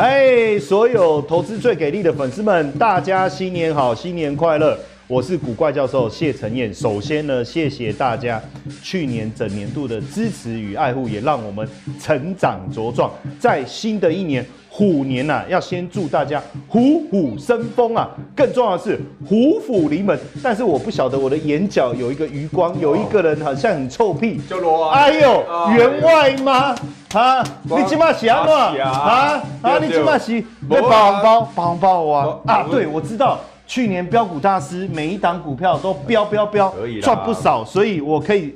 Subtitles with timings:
[0.00, 4.78] 嗨，所有投资最给力的粉丝们，大家新年好，新年快乐！
[5.08, 6.72] 我是古怪教授谢承彦。
[6.72, 8.40] 首先呢，谢谢大家
[8.80, 11.68] 去年整年度的支持与爱护，也让我们
[12.00, 13.10] 成长茁壮。
[13.40, 18.08] 在新的一年虎年呐、啊，要先祝大家虎虎生风啊！
[18.36, 20.18] 更重要的是虎虎临门。
[20.42, 24.40] 但是我不晓得我的眼角有一个余光，有一个人好像很臭屁。
[24.48, 25.44] 叫罗哎呦，
[25.74, 26.74] 员外吗？
[27.14, 28.84] 啊，你今嘛是安怎？
[28.84, 31.40] 啊啊，你今嘛是被包红包？
[31.54, 32.38] 包红包啊！
[32.46, 33.38] 啊，对，我知道。
[33.66, 36.72] 去年标股大师每一档股票都飙飙飙，
[37.02, 38.54] 赚不少，所以我可以。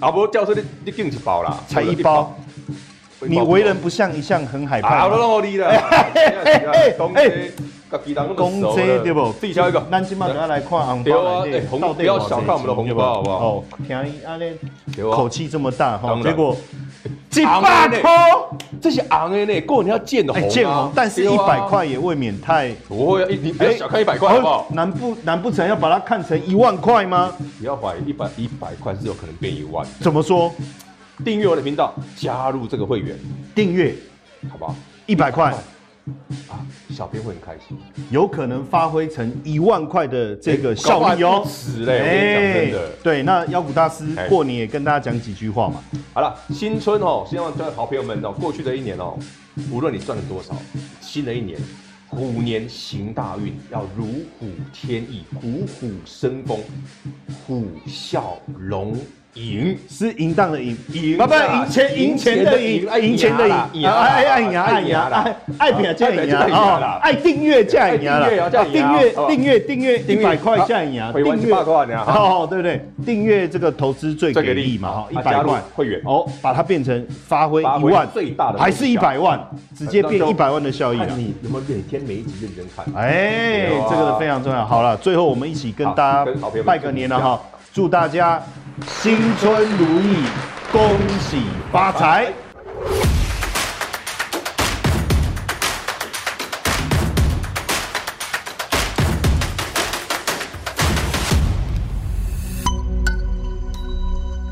[0.00, 2.34] 啊不，教授你你进一包啦，才一包。
[3.26, 5.00] 你为人不像一向很害怕。
[5.00, 5.68] 好了，我你了。
[5.68, 5.78] 哎
[6.44, 9.32] 哎哎，公公车对不？
[9.40, 9.84] 递销一个。
[9.90, 13.38] 咱今嘛要来看红包，不要小看我们的红包，好不好？
[13.38, 14.56] 哦，听你阿咧，
[15.12, 16.56] 口气这么大哈，结果。
[17.30, 17.60] 几百
[18.00, 18.00] 块，
[18.80, 19.60] 这些昂的呢？
[19.62, 22.70] 过年要见红，见红，但是一百块也未免太。
[22.88, 24.66] 不会，你不要小看一百块好不好？
[24.70, 27.32] 难不难不成要把它看成一万块吗？
[27.58, 29.84] 不要怀疑，一百一百块是有可能变一万。
[30.00, 30.52] 怎么说？
[31.22, 33.16] 订阅我的频道，加入这个会员，
[33.54, 33.94] 订阅，
[34.50, 34.74] 好不好？
[35.06, 35.54] 一百块。
[36.50, 37.78] 啊，小编会很开心，
[38.10, 41.42] 有可能发挥成一万块的这个效益哦。
[41.48, 42.02] 是嘞，
[42.34, 42.90] 讲真的。
[43.02, 45.82] 对，那妖股大师过年也跟大家讲几句话嘛。
[46.12, 49.16] 好了，新春哦，希望各位好朋友们哦，过去的一年哦，
[49.70, 50.54] 无论你赚了多少，
[51.00, 51.58] 新的一年
[52.08, 54.04] 虎年行大运，要如
[54.38, 56.60] 虎添翼，虎虎生风，
[57.46, 58.24] 虎啸
[58.58, 58.94] 龙。
[59.34, 67.00] 赢是淫荡的淫，赢不不赢钱赢钱的赢，赢钱的赢，爱爱赢爱赢爱爱拼才赢啊！
[67.02, 68.28] 爱订阅才赢啦！
[68.72, 71.12] 订阅订阅订阅一百块价赢啊！
[71.12, 72.80] 订阅哦，对不对？
[73.04, 75.08] 订阅这个投资最给力嘛哈！
[75.10, 79.40] 一百万会员哦，把它变成发挥一万最大的，还是一百万，
[79.76, 81.08] 直接变一百万的效益啊！
[81.16, 82.84] 你有没有每天每一集认真看？
[82.94, 84.64] 哎，这个非常重要。
[84.64, 86.32] 好了，最后我们一起跟大家
[86.64, 87.40] 拜个年了哈！
[87.72, 88.40] 祝大家。
[88.82, 90.24] 新春如意，
[90.72, 90.82] 恭
[91.20, 92.32] 喜发财！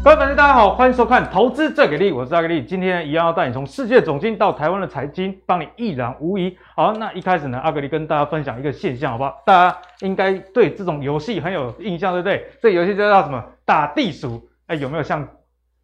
[0.04, 2.64] 各位粉丝，大家好，欢迎收看《投资最给力》，我是阿格力。
[2.64, 6.58] 今天一样要带你从世界总经到台湾的财经，帮你一览无遗。
[6.74, 9.40] 好，那一开始呢，阿格力跟大家分享一个现象，好不好？
[9.46, 12.50] 大家应该对这种游戏很有印象，对不对？
[12.60, 13.40] 这游戏就叫什么？
[13.64, 14.42] 打地鼠。
[14.66, 15.24] 哎，有没有像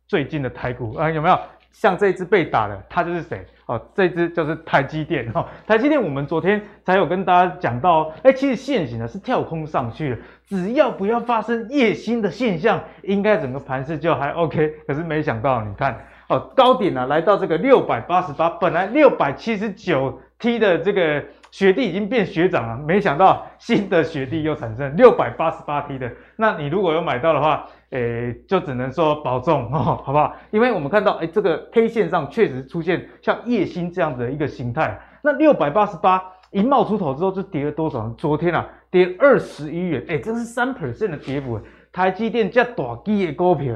[0.09, 1.09] 最近的台股啊？
[1.09, 1.39] 有没有
[1.71, 2.77] 像这只被打的？
[2.91, 3.47] 他就是谁？
[3.69, 5.45] 哦，这只就是台积电哦。
[5.67, 14.75] 台积电，我们昨天才有跟大家讲到，哎，其实现行呢是跳空上去了，只要不要发生夜星的现象，应该整个盘势就还 OK。
[14.87, 15.99] 可是没想到，你看
[16.31, 26.11] 哦，高点呢、啊、来到这个六百八十八，本来六百七十九 T 的这个学弟已经变学长了，没想到新的学弟又产生六百八十八 T 的。
[26.37, 30.37] 那你如果有买到的话，诶，就只能说保重 哦，好不好？
[30.51, 35.01] 因为我们看到，诶，这个 K 线上确实出现像夜星这样子的一个形态。
[35.23, 38.09] 那六百八十八一冒出头之后，就跌了多少？
[38.19, 41.59] 昨天啊，跌二十一元，诶，这是三 percent 的跌幅。
[41.91, 43.75] 台积电这大支的股票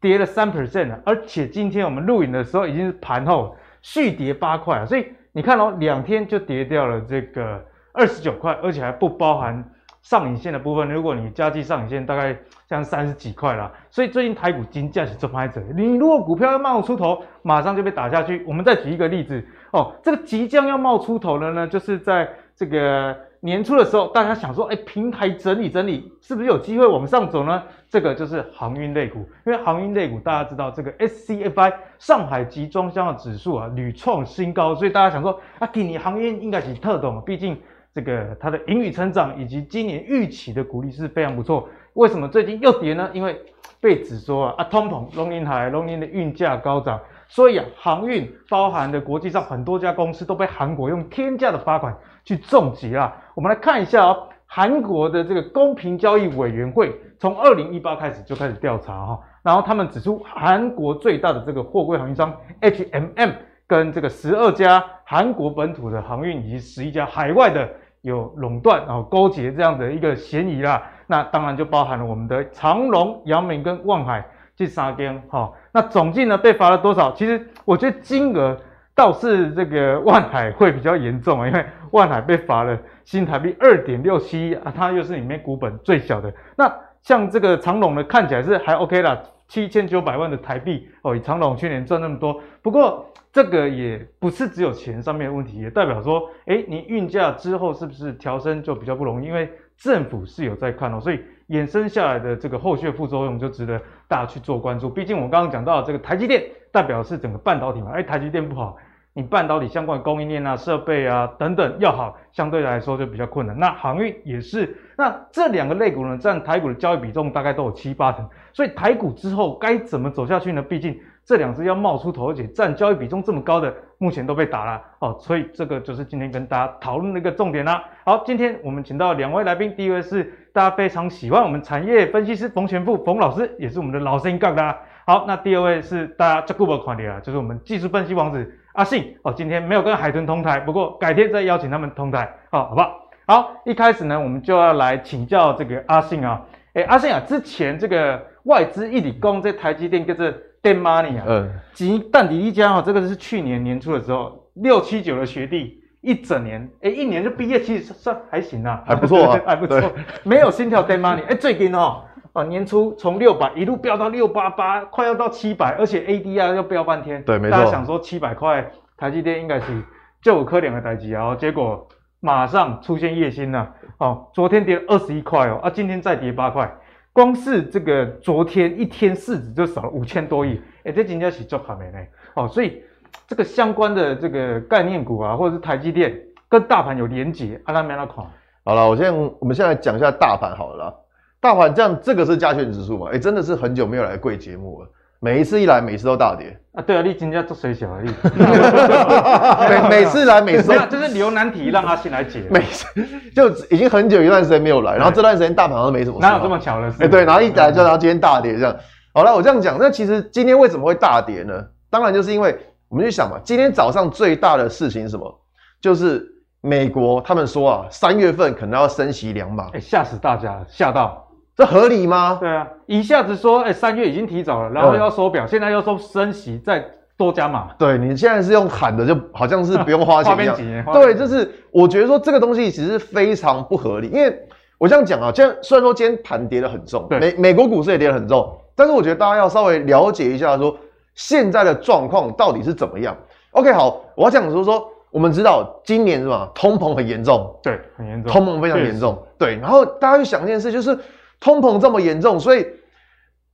[0.00, 7.60] 跌了三 percent 啊，而且今天我们录影的时候已经是盘后续跌八块啊，所以你看哦，两天就跌掉了这个
[7.92, 9.64] 二十九块，而且还不包含。
[10.00, 12.34] 上影线的部分，如果你加计上影线，大概
[12.68, 13.72] 像三十几块啦。
[13.90, 18.44] 所以最近台股金价是做拍者，你如果股票要冒出头，马上就被打下去。
[18.46, 19.42] 我们再举一个例子
[19.72, 27.62] 哦，这个即将要冒出头的呢，就是在这个年初的时候，大家想说，哎，平台整理整理，是不是有机会往上走呢？
[27.88, 37.56] 这个就是航运类股，因为航运类股大家知道，这个 SCFI 上海集装箱的指数啊屡创新高，所以大家想说，啊，给你航运应该是特懂，毕竟。
[37.94, 41.68] 这个它的盈余成长以及今年预期的股利是非常不错。
[41.98, 43.10] 为什么最近又跌呢？
[43.12, 43.36] 因为
[43.80, 51.92] 被指说啊，啊通膨、龙年海、龙年的运价高涨，所以啊，航运包含的国际上很多家公司都被韩国用天价的罚款
[52.24, 53.12] 去重击了。
[53.34, 63.32] 我们来看一下哦，韩国的这个公平交易委员会从二零一八开始就开始调查哈，然后他们指出，韩国最大的这个货柜航运商 HMM
[63.66, 67.68] 跟这个十二家韩国本土的航运以及十一家海外的。
[68.02, 74.24] 有垄断然后勾结这样的一个嫌疑啦，那当然就包含了我们的长隆、阳明跟万海
[74.56, 75.52] 这三间哈。
[75.72, 77.12] 那总计呢被罚了多少？
[77.12, 78.56] 其实我觉得金额
[78.94, 86.32] 倒是这个万海会比较严重啊，因为万海被罚了新台币二点六七亿啊，它又是里面股本最小的。
[86.56, 86.72] 那
[87.02, 89.16] 像这个长隆呢，看起来是还 OK 啦，
[89.46, 92.40] 七千九百万的台币哦，以长隆去年赚那么多。
[92.60, 93.06] 不过
[93.38, 99.26] 这个也不是只有钱上面的问题，也代表说，哎，你运价之后是不是调升就比较不容易？
[99.26, 101.20] 因为政府是有在看哦，所以
[101.50, 104.90] 衍生下来的这个后续副作用就值得大家去做关注。
[104.90, 106.42] 毕竟我刚刚讲到这个台积电
[106.72, 108.76] 代表是整个半导体嘛，哎，台积电不好。
[109.14, 113.56] 你半导体相关的供应链啊、设备啊等等要好，相对来说就比较困难。
[113.56, 118.28] 那航运也是，那这两个类股呢，占台股的交易比重大概都有七八成。
[118.52, 120.60] 所以台股之后该怎么走下去呢？
[120.60, 120.98] 毕竟
[121.28, 125.14] 这两只要冒出头，而且占交易比重这么高的，目前都被打了哦。
[125.20, 127.84] 所以这个就是今天跟大家讨论的一个重点啦。
[128.02, 134.74] 好，今天我们请到两位来宾，第一位是大家非常喜欢我们产业分析师冯全富冯老师，也是我们的老生杠的。
[135.04, 138.50] 好，那第二位是大家就顾不款的啊，就是我们技术分析王子。
[138.72, 143.08] 阿信哦，今天没有跟海豚同台，不过改天再邀请他们同台，好，好不好？
[143.26, 146.40] 好，一开始呢，我们就要来请教这个阿信啊，
[146.72, 159.80] 哎，阿信啊，之前这个外资一直攻这台积电跟这 dead money 啊，嗯，及但迪一家哈，这个是去年年初的时候，六七九的学弟一整年，哎，一年就毕业，其实算还行啊，还不错啊， 还不错，
[160.24, 162.04] 没有心跳 dead money，哎，最近哦。
[162.34, 167.24] 啊，年初从六百一路飙到六八八，快要到七百，而且 ADR 要飙半天。
[167.24, 167.56] 对，没错。
[167.56, 169.82] 大家想说七百块，台积电应该是
[170.22, 171.88] 就有科两个台积啊，结果
[172.20, 173.74] 马上出现夜星了。
[173.96, 176.70] 哦，昨天跌二十一块哦，啊，今天再跌八块，
[177.18, 180.62] 光是这个昨天一天市值就少了五千多亿。
[180.84, 181.98] 哎，这今天是做卡没呢？
[182.34, 182.80] 哦，所以
[183.26, 186.16] 这个相关的这个概念股啊，或者是台积电
[186.48, 188.24] 跟大盘有连结，阿拉没那款。
[188.64, 189.10] 好了，我现在
[189.40, 190.94] 我们现在讲一下大盘好了。
[191.40, 193.08] 大盘这样，这个是加权指数嘛？
[193.08, 194.88] 哎、欸，真的是很久没有来贵节目了。
[195.20, 196.82] 每一次一来，每次都大跌啊！
[196.82, 198.10] 对啊，你今天做水小而已。
[199.90, 202.44] 每每次来，每次都 就是留难题让阿信来解。
[202.50, 202.86] 每次
[203.34, 206.20] 就已经很久一段时间没有来，然后这段时间大盘好像没什么事。
[206.20, 206.98] 哪有这么巧的事？
[207.02, 208.76] 哎、欸，对，然后一来就然后今天大跌这样。
[209.12, 211.52] 好了，我这样讲，那其实今天为什么会大跌呢？
[211.90, 212.56] 当然就是因为
[212.88, 215.40] 我们去想嘛，今天早上最大的事情是什么？
[215.80, 216.24] 就是
[216.60, 221.27] 美国他们说啊，三月份可能要升息两码，哎、欸，吓死大家，吓到。
[221.58, 222.38] 这合理吗？
[222.40, 226.84] 对啊，一下子说，哎，三月已经提早了，然后要收表，嗯、现在又说升息，再
[227.16, 227.70] 多加码。
[227.76, 230.84] 对，你现在是用喊的，就好像是 不用花钱一样。
[230.92, 234.32] 对，就是我觉得说这个东西其实非常不合理，因为
[234.78, 240.76] 我这样讲啊，今虽然说今天盘跌得很重，美美国股市也跌得很重，但是我觉得大家要稍微了解一下说
[241.16, 243.16] 现在的状况到底是怎么样。
[243.50, 249.56] OK，好，我要讲说说，我们知道今年是吧，通膨很严重，对，很严重，通膨非常严重，对。
[249.56, 250.96] 然后大家去想一件事，就是。
[251.40, 252.66] 通膨这么严重，所以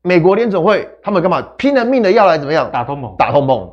[0.02, 3.16] 美国联总会他们干嘛拼了命的要来怎么样打通膨？
[3.16, 3.70] 打通膨。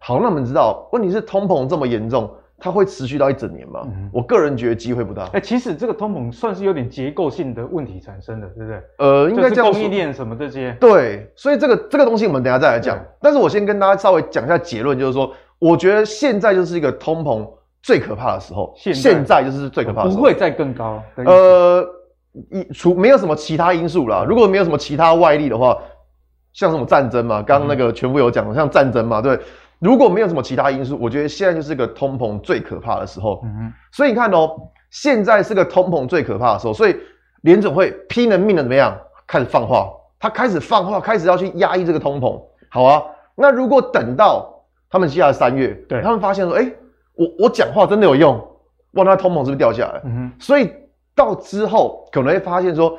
[0.00, 3.80] 好，那我们知道，问题是通膨这么严重，它会持续到一整年吗？
[3.84, 5.24] 嗯、我个人觉得机会不大。
[5.24, 8.80] 哎、欸，其实这个通膨算是有点结构性的问题产生的，对不对？
[8.98, 10.76] 呃，应该叫供应链什么这些。
[10.80, 12.96] 对，所以这个这个东西我们等一下再来讲。
[13.20, 17.44] 但是我先跟大家稍微讲一下结论，就是说，我觉得现在就是一个通膨
[17.82, 18.72] 最可怕的时候。
[18.76, 21.02] 现在，现在就是最可怕的时候，不会再更高。
[21.16, 21.84] 呃。
[22.50, 25.76] 一除没有什么其他因素啦，如果没有什么其他外力的话，
[26.52, 29.38] 像什么战争嘛，刚刚那个全部有讲，像战争嘛，对，
[29.78, 33.40] 如果没有什么其他因素，我觉得现在就是个通膨最可怕的时候。
[33.44, 34.56] 嗯，所以你看哦，
[34.90, 36.96] 现在是个通膨最可怕的时候，所以
[37.42, 38.96] 联总会拼了命的怎么样，
[39.26, 42.40] 开始放话，他开始放话，开始要去压抑这个通膨。
[42.70, 43.02] 好啊，
[43.36, 44.48] 那如果等到
[44.90, 46.70] 他们接下来三月，对，他们发现说，哎，
[47.14, 48.36] 我我讲话真的有用，
[48.92, 50.00] 哇，那通膨是不是掉下来？
[50.04, 50.70] 嗯，所以。
[51.18, 52.96] 到之后可能会发现说，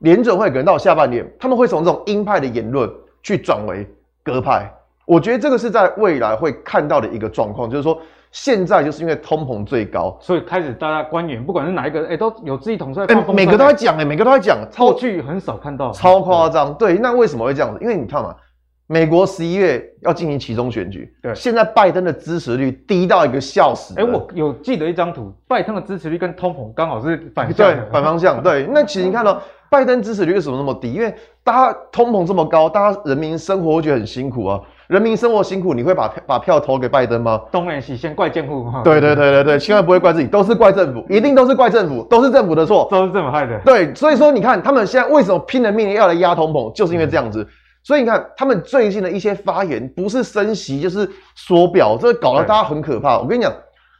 [0.00, 2.88] 联准会可能到下半年，他们会从这种鹰派的言论
[3.22, 3.88] 去转为
[4.22, 4.70] 鸽派。
[5.06, 7.98] 我觉得这个是在未来会看到的一个状况，就是说
[8.30, 13.06] 现在就是因为通膨最高，所以开始大家官员不管是哪一个，哎、都有自己统帅。
[13.06, 16.74] 哎，每个都在讲，哎，每个都在讲，过去很少看到，超夸张。
[16.74, 17.78] 对，那为什么会这样子？
[17.80, 18.36] 因为你看嘛。
[18.92, 23.94] 美国十一月要进行其中选举，对，现在拜登的支持率低到一个笑死。
[23.96, 28.42] 哎、欸，我有记得一张图，拜登的支持率跟通膨刚好是反向，对，反方向。
[28.42, 30.92] 对， 那其实你看到、喔、拜登支持率为什么那么低？
[30.92, 34.60] 因为大家通膨这么高，大家人民生活会觉得很辛苦啊。
[34.88, 37.40] 人民生活辛苦，你会把把票投给拜登吗？
[37.50, 38.70] 东然西先怪政府。
[38.84, 43.58] 对对对对对， 千万不会怪自己，都是怪政府，一定都是怪政府，都是政府的错，都是政府害的。
[43.64, 47.40] 对，所以说你看他们现在为什么拼了命要来压通膨，就是因为这样子。
[47.40, 47.48] 嗯
[47.84, 53.18] 所以你看，他们最近的一些发言，不是升息就是缩表，这搞得大家很可怕。
[53.18, 53.52] 我跟你讲，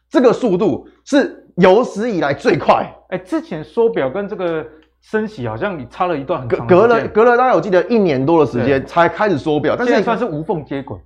[0.08, 2.88] 这个速度是有史以来最快。
[3.08, 4.64] 哎、欸，之前缩表跟这个
[5.00, 10.96] 升息好像你差了一段很长隔，隔了隔了大概我记得一年多的时间才开始缩表，但是现在算是无缝接轨。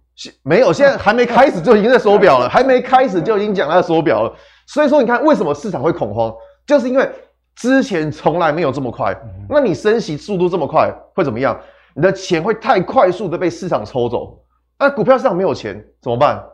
[0.43, 4.35] 没有，现在还没开始就已经在缩表了， 还没开始就已经讲要缩表了。
[4.67, 6.35] 所以说，你看为什么市场会恐慌，
[6.67, 7.09] 就是因为
[7.55, 9.15] 之前从来没有这么快。
[9.49, 11.59] 那你升息速度这么快会怎么样？
[11.97, 14.39] 你的钱会太快速的被市场抽走。
[14.79, 16.45] 那股票市场没有钱怎么办？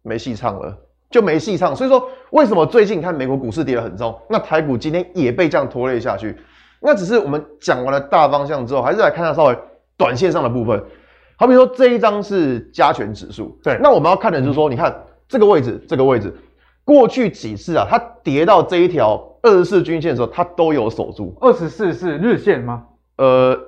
[0.00, 0.74] 没戏唱了，
[1.10, 1.76] 就没戏唱。
[1.76, 6.34] 所以说，为什么最近看美国股市跌得很重，那台股今天也被这样拖累下去？
[6.80, 9.58] 那只是我们讲完了大方向之后，还是来看一下稍微
[9.98, 10.82] 短线上的部分。
[11.36, 16.34] 好比说这一张是加权指数，对，那我们要看的就是说，你看这个位置，这个位置，
[16.84, 21.36] 过去几次啊，它跌到这一条二十四均线的时候，它都有守住。
[21.42, 22.86] 二十四是日线吗？
[23.18, 23.67] 呃。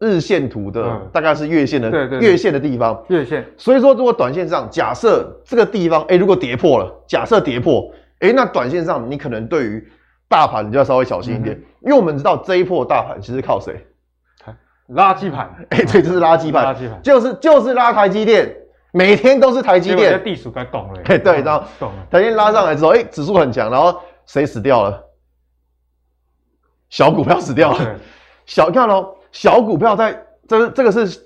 [0.00, 3.46] 日线图的、嗯、大概是月线的，对对对，月线的地方，月线。
[3.56, 9.88] 所以说，如果短线上假设这个地方，哎、欸，如果跌破了，假设跌破，哎、欸，那短线上你可能对于
[10.28, 13.86] 大盘你就要稍微小心一点，嗯、因为我们知道这一波大盘其实靠谁？
[14.88, 18.54] 垃圾盘，哎、欸，对，就是垃圾盘， 垃圾盘，就是就是拉台积电，
[18.92, 20.22] 每天都是台积电。
[20.22, 21.64] 地鼠该懂了，哎，对，然后
[22.10, 25.02] 台积电拉上来之后，哎、欸，指数很强，然后谁死掉了？
[26.90, 27.96] 小股票死掉了，
[28.44, 29.14] 小你看哦。
[29.34, 31.20] 小股票在这这个是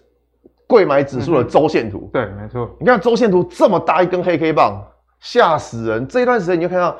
[0.67, 2.75] 贵买指数的周线图，嗯、对，没错。
[2.81, 4.83] 你看周线图这么大一根黑 K 棒，
[5.21, 6.09] 吓死人！
[6.09, 6.97] 这一段时间你就看到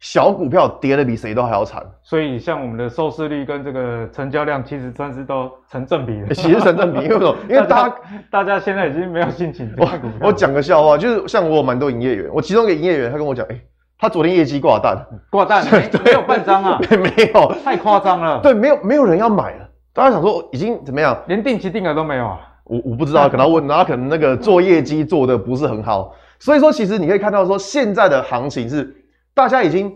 [0.00, 1.86] 小股票跌的比谁都还要惨。
[2.02, 6.34] 所以像我们的收视率跟这个成交量，其实算是都成正比的。
[6.34, 7.36] 其实成正比，因为什么？
[7.48, 7.96] 因为大家
[8.28, 10.18] 大家现在已经没有心情 看股票。
[10.22, 13.60] 我讲个笑话，就是像我有蛮多营业员，我其中一个营业员他跟我讲，哎、欸，
[13.96, 14.96] 他昨天业绩挂蛋，
[15.30, 16.80] 挂蛋没没有半张啊？
[16.90, 18.40] 没有，太夸张了。
[18.42, 19.69] 对，没有没有人要买了。
[19.92, 21.16] 大家想说已经怎么样？
[21.26, 22.40] 连定期定额都没有啊？
[22.64, 28.94] 我我不知道， 可能要问，然后可能那个做业绩做的不是很好，所以说其实你可以看到说现在的行情是
[29.34, 29.92] 大家已经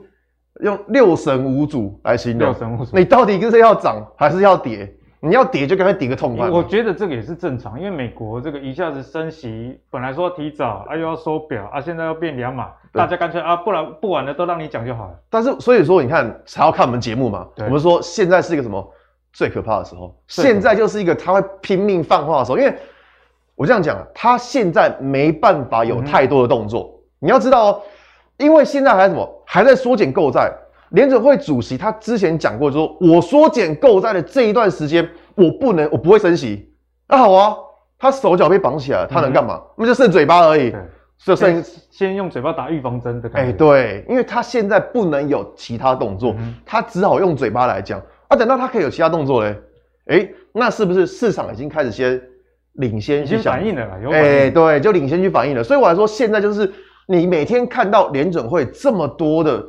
[0.62, 2.40] 用六神无主来形容。
[2.40, 4.92] 六神无主，你到底是要涨还是要跌？
[5.20, 6.50] 你要跌就赶快跌个痛快。
[6.50, 15.14] 我觉得这个也是正常，因为美国这个一下子升息，本来说提早啊又要收表啊，现在要变两码，大家干脆啊不然不玩了都让你讲就好了。
[15.30, 18.86] 但是所以说你看才要看我们节目嘛，我们说现在是一个什么？
[19.34, 22.74] 最可怕的时候，现在就是一个他会拼命放话的时候，因为
[23.56, 26.98] 我这样讲，他现在没办法有太多的动作。
[27.18, 27.82] 你要知道哦，
[28.36, 30.52] 因为现在还什么，还在缩减购债。
[30.90, 36.72] 联准会主席他之前讲过，说我缩减购债的这一段时间，我不能，我不会升息。
[37.08, 37.56] 那好啊，
[37.98, 39.60] 他手脚被绑起来，他能干嘛？
[39.76, 40.72] 那就剩嘴巴而已，
[41.18, 41.60] 就剩
[41.90, 43.50] 先用嘴巴打预防针的感觉。
[43.50, 48.00] 哎，对，因为他现在不能有其他动作，他只好用嘴巴来讲。
[48.34, 49.56] 啊，等到他可以有其他动作嘞，
[50.06, 52.20] 哎、欸，那是不是市场已经开始先
[52.74, 53.88] 领先去反应了？
[54.10, 55.62] 哎、欸，对，就领先去反应了。
[55.62, 56.70] 所以我来说，现在就是
[57.06, 59.64] 你每天看到联准会这么多的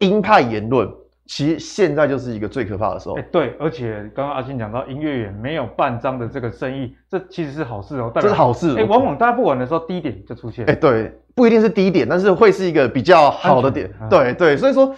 [0.00, 0.86] 鹰派言论，
[1.26, 3.18] 其实现在就是一个最可怕的时候。
[3.32, 8.74] 对，而且刚刚阿信讲到音乐也没有半张的这个生意，这其实是好事哦、喔，这是好事。
[8.76, 10.66] 哎、欸，往往大家不管的时候，低点就出现。
[10.66, 13.90] 哎、欸，对，不一定是低点，但是会是一个比较好的点。
[14.02, 14.94] 嗯、对对，所以说。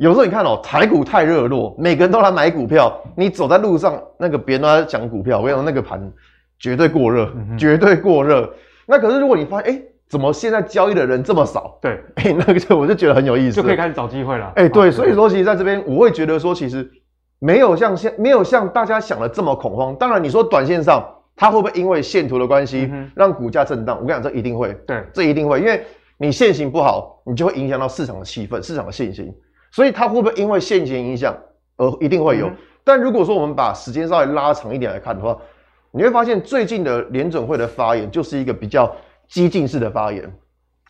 [0.00, 2.90] 有时候你看哦，台股太热络，每个人都来买股票。
[3.14, 6.10] 你走在路上，那个别人都在讲股票，我跟你讲，那个盘
[6.58, 8.50] 绝对过热，嗯、绝对过热。
[8.86, 11.78] 那可是如果你发现，哎、欸，怎么现在交易的人这么少？
[11.82, 14.46] 对，哎、欸，那个就我就觉得很有意思，就可以开始找机会了。
[14.56, 16.90] 哎、欸，对，所以说其实在这边，我会觉得说，其实
[17.38, 19.94] 没有像现没有像大家想的这么恐慌。
[19.96, 23.98] 当然，你说短线上它会不会因为线图的关系让股价震荡？
[24.00, 25.84] 我跟你讲，这一定会，对，这一定会，因为
[26.16, 29.30] 你线型不好，你就会影响到市场的气氛、市场的信心。
[29.70, 31.36] 所以它会不会因为现金影响
[31.76, 32.48] 而一定会有？
[32.48, 35.36] 嗯、但如果说我们把时间稍微拉长一点来看的话，
[35.92, 38.94] 你会发现最近的联准会的发言就是一个比较
[39.28, 40.32] 激进式的发言。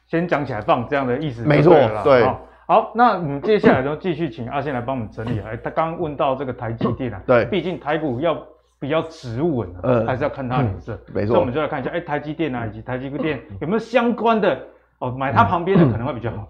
[0.06, 2.24] 先讲起来放这样的意思，没错，对。
[2.66, 5.40] 好，那我们接下来就继续请阿信来帮我们整理。
[5.40, 8.40] 哎，他刚刚问到这个台积电啊，对，毕竟台股要
[8.78, 11.28] 比较止稳，呃，还是要看它脸色，没错。
[11.28, 14.56] 所以我们就来看一下，哎，台积电啊，以及台积电有没有相关的
[15.00, 16.46] 哦，买它旁边的可能会比较好。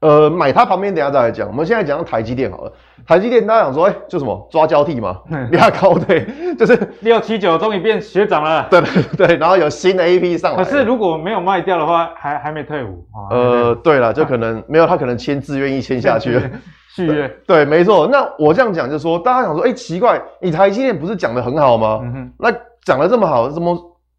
[0.00, 1.48] 呃，买它旁边，等下再来讲。
[1.48, 2.72] 我们现在讲台积电好了。
[3.06, 5.18] 台积电大家想说，哎、欸，就什么抓交替嘛，
[5.52, 6.26] 压高对，
[6.58, 8.66] 就是六七九终于变学长了。
[8.68, 10.62] 对对对，然后有新的 AP 上来。
[10.62, 13.30] 可是如果没有卖掉的话，还还没退伍啊？
[13.30, 16.42] 呃，对了，就可能没有，他可能签字愿意签下去了，
[16.94, 17.28] 续约。
[17.46, 18.06] 对，没错。
[18.06, 22.00] 那我这样讲就是说，大家想说，哎、欸，奇怪，你台积电不是讲的很好吗？
[22.02, 22.32] 嗯哼。
[22.38, 22.52] 那
[22.84, 23.74] 讲的这么好，怎么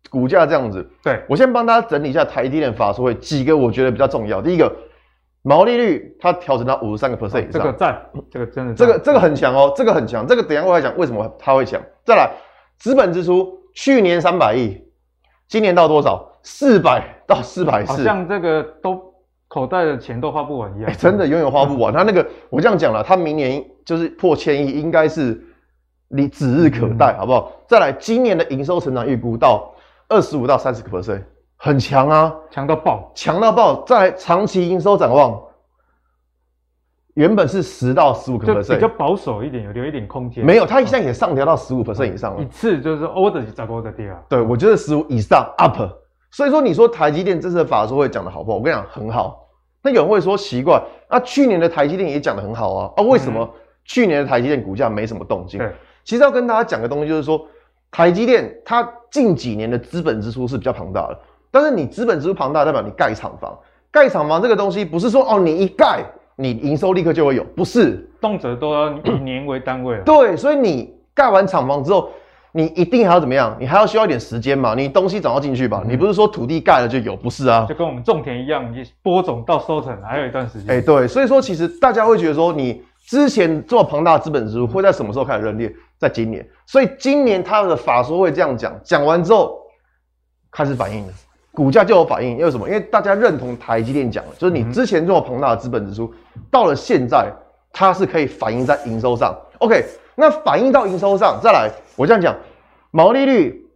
[0.09, 0.87] 股价这样子？
[1.03, 4.41] 对，我先帮大家整理一下台积电法说会几个我觉得比较重要。
[4.41, 4.71] 第一个。
[5.47, 11.81] 毛利率它调整到五十三个 percent 以上，这个赞，这个真的，这个这个很强哦，这个很强，这个等一下我来讲为什么它会强。
[12.03, 12.29] 再来，
[12.77, 14.77] 资本支出去年三百亿，
[15.47, 16.29] 今年到多少？
[16.43, 19.01] 四百到四百四，好像这个都
[19.47, 21.93] 口袋的钱都花不完一样，欸、真的永远花不完。
[21.93, 25.41] 它那个我这样讲了，它明年就是破千亿，应该是
[26.09, 27.51] 你指日可待，嗯、好不好？
[27.67, 29.73] 再来，今年的营收成长预估到
[30.09, 31.21] 二十五到三十个 percent。
[31.57, 33.83] 很强啊，强到爆，强到爆！
[33.83, 35.41] 再来长期营收展望，
[37.15, 40.45] 原本是十到十五个 percent，比较保守一点，有留一点空间。
[40.45, 42.41] 没有，它现在也上调到十五 percent 以上了。
[42.41, 44.23] 一次就是 order 就找 order 掉。
[44.29, 45.81] 对，我觉得十五以上 up。
[46.29, 48.57] 所以说，你说台积电这次的法说会讲的好不好？
[48.57, 49.47] 我跟你讲，很好。
[49.81, 53.49] 那有人会说奇怪，那去年的台积电也讲的很好啊，啊，为什么
[53.83, 55.57] 去年的台积电股价没什么动静？
[55.57, 55.73] 对，
[56.03, 57.47] 其实要跟大家讲的东西就是说，
[57.89, 61.19] 台积电它近几年的资本支出是比较庞大的。
[61.59, 63.57] 但是你资本支出庞大，代表你盖厂房，
[63.91, 69.99] 盖厂房这个东西不是说哦，你一盖你营收立刻就会有，不是，动辄都要以年为单位。
[70.05, 72.11] 对，所以你盖完厂房之后，
[72.51, 73.57] 你一定还要怎么样？
[73.59, 74.75] 你还要需要一点时间嘛？
[74.75, 75.81] 你东西总要进去吧？
[75.83, 77.65] 嗯、你不是说土地盖了就有，不是啊？
[77.67, 80.69] 就跟我们种田一样，你播种到收成还有一段时间。
[80.69, 85.73] 哎、欸，对，所以说其实大家会觉得说，你之前这么庞大的资本支出会在什么时候开始认列？
[85.97, 86.47] 在今年。
[86.67, 89.57] 所以今年他的法说会这样讲，讲完之后
[90.51, 91.13] 开始反应了。
[91.57, 92.67] 股价就有反应，因为什么？
[92.67, 96.13] 因为大家认同台积电讲的，就是你之前这么庞大的资本支出，
[96.51, 97.33] 到了现在
[97.73, 99.35] 它是可以反映在营收上。
[99.57, 99.83] OK，
[100.13, 102.35] 那反映到营收上，再来，我这样讲，
[102.91, 103.67] 毛利率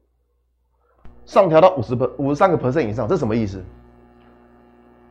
[1.26, 3.60] 上调到五十五十三个 percent 以上，这什么意思？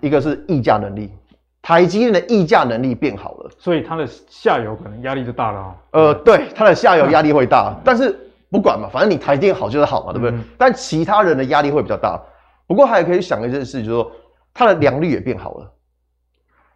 [0.00, 1.10] 一个是溢价能力，
[1.60, 5.74] 台积电的溢价能力变好了，所以它的下游可能压力就大了啊。
[5.90, 8.16] 呃，对，它的下游压力会大，但是
[8.48, 10.38] 不管嘛，反正你台积电好就是好嘛，对不对？
[10.56, 12.16] 但其他人的压力会比较大。
[12.70, 14.12] 不过还可以想一件事，就是说
[14.54, 15.72] 它的良率也变好了。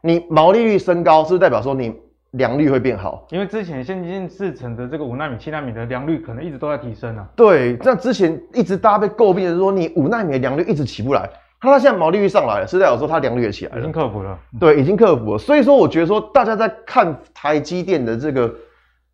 [0.00, 1.94] 你毛利率升高，是不是代表说你
[2.32, 3.24] 良率会变好？
[3.30, 7.28] 因为之前先进制程的这个五纳米、七纳米的良率可能一直都在提升啊。
[7.36, 14.36] 对，那之前一直大家被诟病的是说你五纳米的良率一直起不来，它现在毛利率上来了，是代表说它良率也起来了，已经克服了。
[14.58, 15.38] 对，已经克服了。
[15.38, 18.52] 所以说，我觉得说大家在看台积电的这个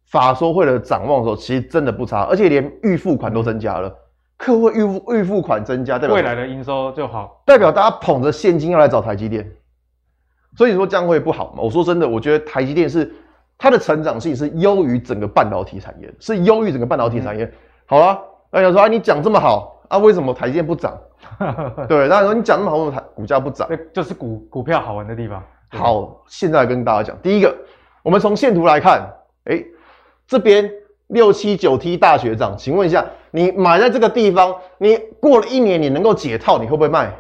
[0.07, 3.95] 法说会的展望的时候，其实真的不差，而且连预付款都增加了。
[4.41, 9.47] 客户预付预付款增加，代表未来的营收就好，代表大家捧着现金要来找台积电，
[10.57, 11.59] 所以说这样会不好吗？
[11.59, 13.15] 我说真的，我觉得台积电是
[13.59, 17.45] 它的成长性是优于整个半导体产业，是优于整个半导体产业。
[17.45, 17.53] 嗯、
[17.85, 18.19] 好了，
[18.51, 20.99] 那有人说啊，你讲这么好啊，为什么台积电不涨？
[21.87, 23.69] 对，那说你讲那么好，为什么台股价不涨？
[23.69, 25.45] 这就是股股票好玩的地方。
[25.69, 27.55] 好，现在跟大家讲，第一个，
[28.03, 29.03] 我们从线图来看，
[29.45, 29.67] 哎、欸，
[30.27, 30.73] 这边。
[31.11, 37.13] 六七九 T 大学长，请问一下，你买在这个地方，你过了一年，你能够解套，你会不会卖？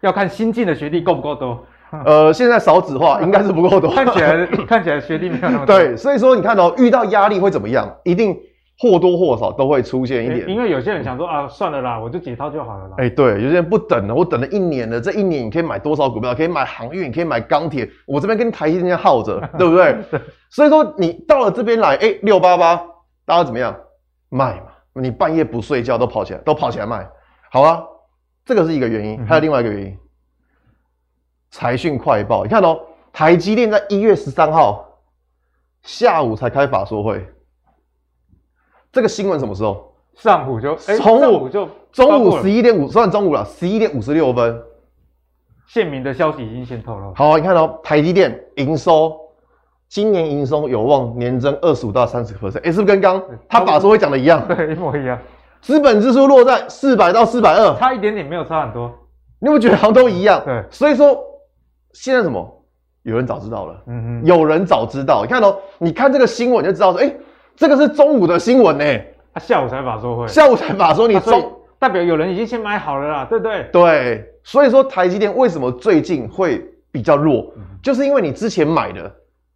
[0.00, 1.64] 要看新进的学弟够不够多。
[2.04, 3.90] 呃，现在少子化， 应该是不够多。
[3.90, 5.74] 看起来看起来学弟没有那么多。
[5.74, 7.90] 对，所以说你看哦，遇到压力会怎么样？
[8.04, 8.36] 一定
[8.78, 10.46] 或多或少都会出现一点。
[10.46, 12.94] 欸、因为有些人想说啊，算了啦，我就解套就好了啦。
[12.98, 16.34] 哎、欸，对，有些人不等了，我等了一年了，这一年你可以买多少股票？
[16.34, 19.96] 可以买航运，可以买钢铁，我这边跟台积电耗着，对不 对？
[20.50, 22.80] 所以说你到了这边来，哎、欸，六八八，
[23.28, 23.78] 大家怎么样？
[24.30, 27.06] 卖嘛，你半夜不睡觉都跑起来，都跑起来卖，
[27.52, 27.84] 好啊，
[28.42, 29.98] 这个是一个原因，还有另外一个原因，
[31.50, 32.80] 财讯、嗯、快报，你看哦，
[33.12, 34.82] 台积电在一月十三号
[35.82, 37.22] 下午才开法说会，
[38.90, 39.94] 这个新闻什么时候？
[40.14, 44.58] 上午就，中、欸、午就中午十一点五，算中午了，十一点五十六分，
[45.66, 47.12] 线民的消息已经先透露。
[47.14, 49.27] 好、啊，你看哦，台积电营收。
[49.88, 54.46] 今年营收有望年增二十五到三十个 percent，哎，是不是跟刚他法说会讲的一样？
[54.46, 55.18] 对，一模一样。
[55.60, 58.92] 资本支出落在四百到四百二，差一点点，没有差很多。
[59.40, 60.42] 你有没有觉得好像都一样？
[60.44, 61.18] 对，所以说
[61.92, 62.54] 现在什么？
[63.02, 65.22] 有人早知道了，嗯哼，有人早知道。
[65.24, 67.10] 你看哦，你看这个新闻就知道说，哎，
[67.56, 68.84] 这个是中午的新闻呢。
[69.32, 73.66] 他下午才法说会，下午才法说，你中代表有人已经先买好了啦，对不对？
[73.72, 77.50] 对，所以说台积电为什么最近会比较弱，
[77.82, 79.10] 就是因为你之前买的。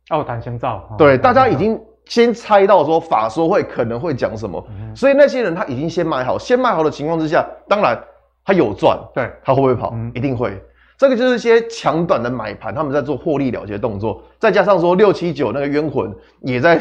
[0.09, 7.99] 奥谈先造，对，大家已经先猜到说法说会可能会讲什么，嗯、所以那些人他已经先买好，先买好的情况之下，当然
[8.45, 9.93] 他有赚，对，他会不会跑？
[9.95, 10.61] 嗯、一定会。
[10.99, 16.12] 这个就是一些抢短的买盘，他们在做获利了结的动作，再加上说六七九那个冤魂
[16.43, 16.81] 也在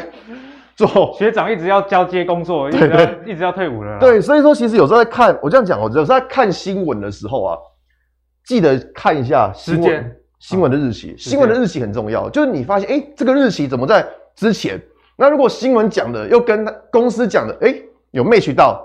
[0.76, 3.98] 做， 学长一直要交接工作，一直要一直要退伍了。
[3.98, 7.58] 对，所以说其实有时候在看，我这样讲我，有时候在看新闻的时候啊，
[8.44, 10.14] 记得看一下时间。
[10.42, 12.28] 新闻的日期，新闻的日期很重要。
[12.28, 14.76] 就是你发现，哎、欸，这个日期怎么在之前？
[15.14, 18.84] 那如果新闻讲的又跟公司讲的，哎、欸，有 match 到，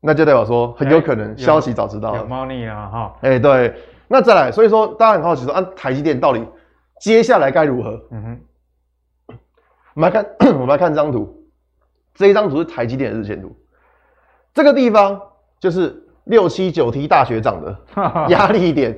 [0.00, 2.20] 那就代表说很有可能消息早知道了。
[2.20, 3.16] 有猫腻啊，哈。
[3.22, 3.74] 哎，对。
[4.06, 6.40] 那再来，所以说大家很好奇说，啊，台积电到底
[7.00, 8.00] 接下来该如何？
[8.12, 9.36] 嗯哼。
[9.94, 11.50] 我们来看， 我们来看这张图。
[12.14, 13.52] 这一张图是台积电的日线图。
[14.52, 15.20] 这个地方
[15.58, 17.76] 就是六七九 T 大学长的
[18.30, 18.96] 压力点。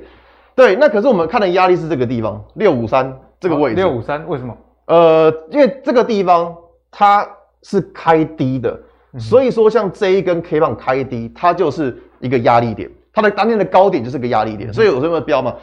[0.57, 3.75] 对，那可是我们看的压力是这个地方，六五三这个位置。
[3.75, 4.57] 六五三为什么？
[4.87, 6.57] 呃，因为这个地方
[6.89, 7.23] 它
[7.61, 8.71] 是开低的，
[9.13, 14.71] 嗯、所以说像这一根 K 棒开低，它就是一个压力点，它的当天的高点就是个压力点。
[14.71, 15.53] 嗯、所以我这么标嘛，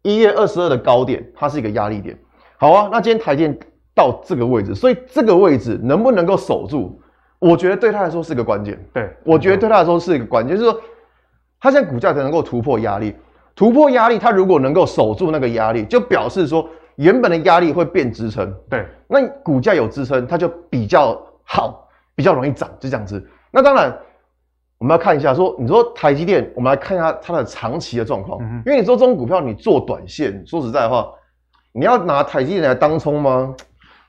[0.00, 2.18] 一月二十二的高点，它是一个压力点。
[2.56, 3.58] 好啊，那今天台积电
[3.94, 6.98] 到这个位置，所以这个位置能不能够守住，
[7.38, 8.82] 我觉得对他来说是个关键。
[8.94, 10.80] 对，我觉得对他来说是一个关键，就是说，
[11.60, 13.14] 他现在股价才能够突破压力，
[13.54, 18.54] 突破压力，它如果能够守住那个压力，就表示说原本的压力会变支撑。
[18.68, 23.24] 对，那股价有支撑，它就比较好，比较容易涨，就这样子。
[23.50, 23.96] 那当然。
[24.78, 28.38] 我们要看一下，说你说台积电，我们来看一下它的长期的状况。
[28.40, 31.06] 嗯、因为你说这种股票，你做短线，说实在的话，
[31.72, 33.54] 你要拿台积电来当冲吗？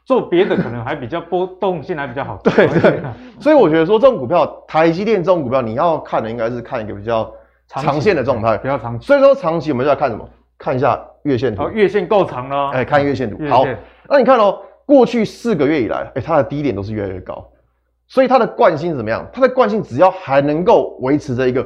[0.05, 2.39] 做别的可能还比较波动性还比较好。
[2.41, 3.01] 对 对。
[3.37, 7.29] 所以我觉得说这种股票，台积电这种股票，你要看的应该是看一个比较
[7.79, 8.99] 长线的状态，比较长。
[9.01, 10.27] 所以说长期我们就要看什么？
[10.57, 11.63] 看一下月线图。
[11.63, 12.69] 哦，月线够长了。
[12.71, 13.37] 哎，看月线图。
[13.49, 13.65] 好，
[14.07, 17.47] 那你看哦，过去四个月以来，哎，它的低点都是越来越高。
[18.07, 19.25] 所以它的惯性怎么样？
[19.31, 21.65] 它的惯性只要还能够维持着一个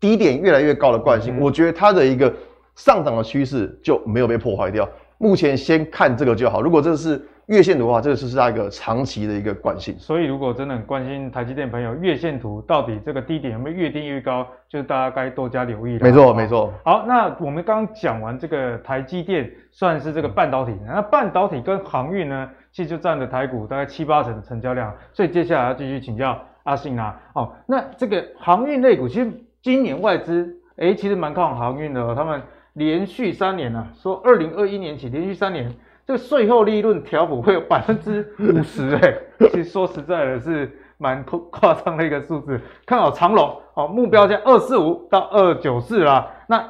[0.00, 2.30] 低点越来越高的惯性，嗯、我觉得它的一个
[2.74, 4.88] 上涨的趋势就没有被破坏掉。
[5.18, 6.60] 目前先看这个就好。
[6.60, 9.94] 如果这是月线图的话，这个是它一个长期的一个惯性。
[9.98, 16.04] 所以如果真的很关心台积电朋友，月线图到底这个低点有没有越低越高，就是大家该多加留意了。
[16.04, 16.72] 没错，没错。
[16.84, 22.50] 好，那我们刚刚讲完这个台积电，算是这个半导体，那半导体跟航运呢？
[22.72, 27.20] 其实就占了台股大概七八成的成交量，所以接下来要继续请教阿信啊。
[27.34, 29.30] 哦，那这个航运类股，其实
[29.62, 32.14] 今年外资哎，其实蛮看好航运的哦。
[32.16, 35.72] 他们连续三年啊，说二零二一年起连续三年，
[36.06, 39.14] 这个税后利润调幅会有百分之五十哎。
[39.50, 42.60] 其实说实在的，是蛮夸张的一个数字。
[42.86, 46.30] 看好长隆哦，目标价二四五到二九四啦。
[46.46, 46.64] 那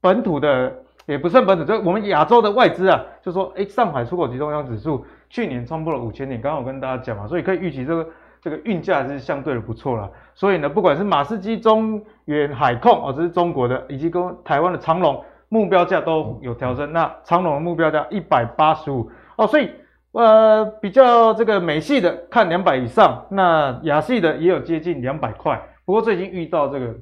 [0.00, 0.72] 本土的
[1.06, 5.04] 也不算本土，就我们亚洲的外资啊，就说哎，上海出口集中箱指数。
[5.32, 8.06] 去年冲破了五千点，刚刚我跟大家讲嘛，所以可以预期这个
[8.42, 10.10] 这个运价是相对的不错啦。
[10.34, 16.90] 所以呢，不管是马士基、中远海控哦，这是中国的，以及跟台湾的长荣目标价都有调升。
[16.94, 19.70] 那长隆的目标价一百八十五哦，所以
[20.12, 25.60] 呃比较这个美系的看两百以上，那亚系的也有接近两百块。
[25.84, 26.94] 不过最近遇到这个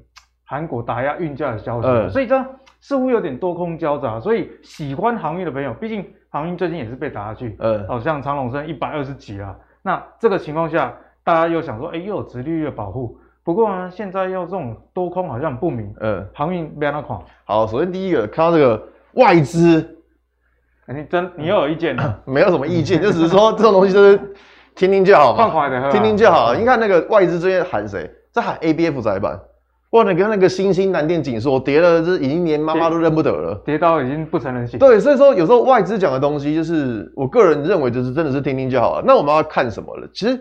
[0.44, 2.44] 韩国打压运价的消息，嗯、所以这
[2.80, 4.18] 似乎有点多空交杂。
[4.18, 6.04] 所以喜欢航运的朋友，毕竟。
[6.30, 9.56] 航运最近也是被打下去，呃，好像长隆升一百二十几了。
[9.80, 13.18] 那这个情况下，大家又想说，哎、欸，又有殖利率的保护。
[13.48, 17.18] 不过呢，现在要这种多空好像很不明，呃，航运没那款。
[17.46, 18.78] 好，首先第一个看到这个
[19.14, 19.80] 外资，
[20.86, 22.20] 你真你又有意见了？
[22.28, 24.20] 没有什么意见，就只是说 这种东西就是
[24.74, 26.54] 听听就好嘛，听听就好。
[26.54, 28.10] 你看那个外资最近喊谁？
[28.32, 29.40] 在喊 ABF 载板。
[29.92, 34.78] 哇，你看那个新兴南电紧缩跌了，这已经连妈妈都认不得了，跌，跌到已经不成人形。
[34.78, 39.04] 对，所以说有时候外资讲的东西，就是我个人认为就是真的是听听就好了。
[39.06, 40.06] 那我们要看什么了？
[40.12, 40.38] 其实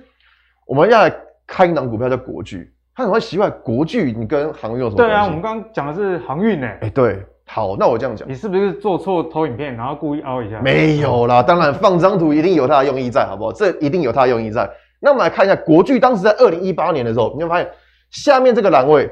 [0.66, 1.16] 我们要来
[1.48, 4.12] 看一档股票叫国巨，他怎么会习惯国巨？
[4.12, 5.14] 你跟航运有什么关系？
[5.14, 6.68] 对啊，我们刚刚讲的是航运呢。
[6.82, 10.60] 哎，对，好，那我这样讲，你是不是做错投影片，然后故意凹一下？
[10.62, 13.54] 没有啦，当然放张图一定有它的用意在，好不好？
[13.54, 14.68] 这一定有它的用意在。
[15.00, 17.70] 那我们来看一下国巨当时在二零一八年的时候，你会发现
[18.10, 19.08] 下面这个栏位。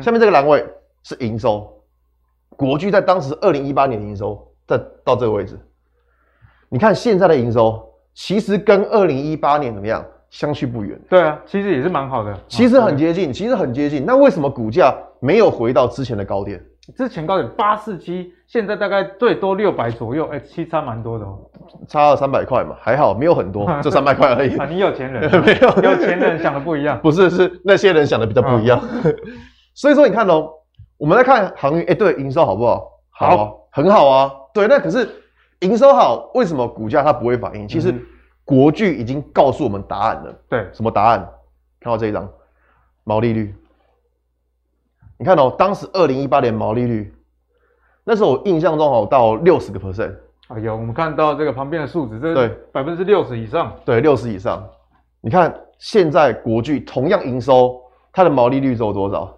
[0.00, 0.64] 下面这个栏位
[1.02, 1.82] 是营收，
[2.50, 5.58] 国巨在当时二零一八年的营收在到这个位置，
[6.68, 7.82] 你看现在的营收
[8.14, 10.98] 其实跟二零一八年怎么样相去不远？
[11.08, 14.04] 对啊，其实也是蛮好的，其实很接近，其实很接近。
[14.06, 16.60] 那为什么股价没有回到之前的高点？
[16.96, 21.38] 之前高点八四七，现在大概最多六百左右，哎、欸，其实差蛮多的哦，
[21.86, 24.56] 差了三百块嘛，还好没有很多， 就三百块而已。
[24.56, 25.90] 啊，你有钱人 没有？
[25.90, 28.80] 有钱人想的不一样， 不是，是那些人想的比较不一样。
[29.04, 29.14] 嗯
[29.72, 30.50] 所以说，你看哦，
[30.98, 32.84] 我们来看航运，哎，对，营收好不好？
[33.10, 34.30] 好，好，很好啊。
[34.52, 35.08] 对，那可是
[35.60, 37.68] 营收好，为什么股价它不会反应？
[37.68, 37.94] 其实
[38.50, 40.34] 国巨已经告诉我们答案了。
[40.48, 41.20] 对，什么答案？
[41.78, 42.28] 看到这一张
[43.04, 43.54] 毛利率，
[45.16, 47.14] 你看哦，当时二零一八年毛利率，
[48.02, 50.16] 那时候我印象中哦，到六十个 percent。
[50.48, 53.72] 哎呦，我们看到这个旁边的数字，这对百分之六十以上。
[53.84, 54.68] 对，六十以上。
[55.20, 57.80] 你看现在国巨同样营收，
[58.12, 59.32] 它的毛利率只有多少？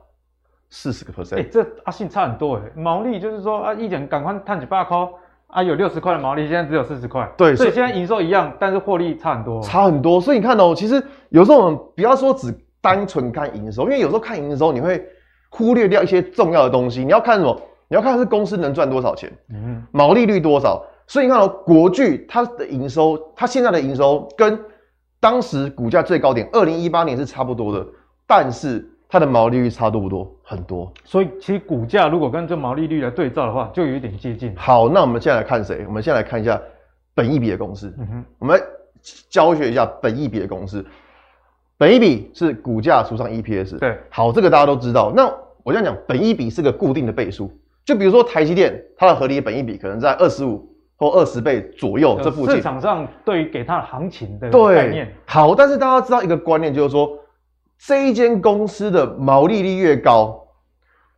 [0.70, 5.06] 四十个 percent，哎，这阿信差很多哎，毛利就是说啊，一点赶快探几百块
[5.52, 10.18] 啊，有六十块的毛利，现在只有四十块，对，所以现在营收一样，但是获利差很多，差很多。
[10.18, 15.04] 所以你看哦，其实有时候我们不要说只单纯看营收，因为有时候看营收你会
[15.50, 17.04] 忽略掉一些重要的东西。
[17.04, 17.54] 你要看什么？
[17.88, 20.82] 你要看是公司能赚多少钱，嗯，毛利率多少。
[21.06, 24.58] 所以你看哦，国巨它的营收，它现在的营收跟
[25.20, 27.86] 当时股价最高点二零一八年是差不多的，
[28.26, 28.88] 但是。
[29.12, 30.34] 它的毛利率差多不多？
[30.42, 34.54] 很多，所以其实股价如果跟这毛利率来对照的话，就有一点接近。
[34.56, 35.84] 好，那我们现在来看谁？
[35.86, 36.58] 我们现在来看一下
[37.14, 37.92] 本益比的公式。
[37.98, 38.58] 嗯哼，我们
[39.28, 40.82] 教学一下本益比的公式。
[41.76, 43.78] 本益比是股价除上 EPS。
[43.78, 45.12] 对，好，这个大家都知道。
[45.14, 45.30] 那
[45.62, 47.52] 我这样讲，本益比是个固定的倍数。
[47.84, 50.66] 就比如说台积电，它的合理本益比可能在二十五。
[50.98, 52.54] 或二十倍左右这附近。
[52.54, 57.18] 市场上对于给它的行情的概念，好，但是大家知道一个观念，就是说
[57.84, 60.46] 这一间公司的毛利率越高，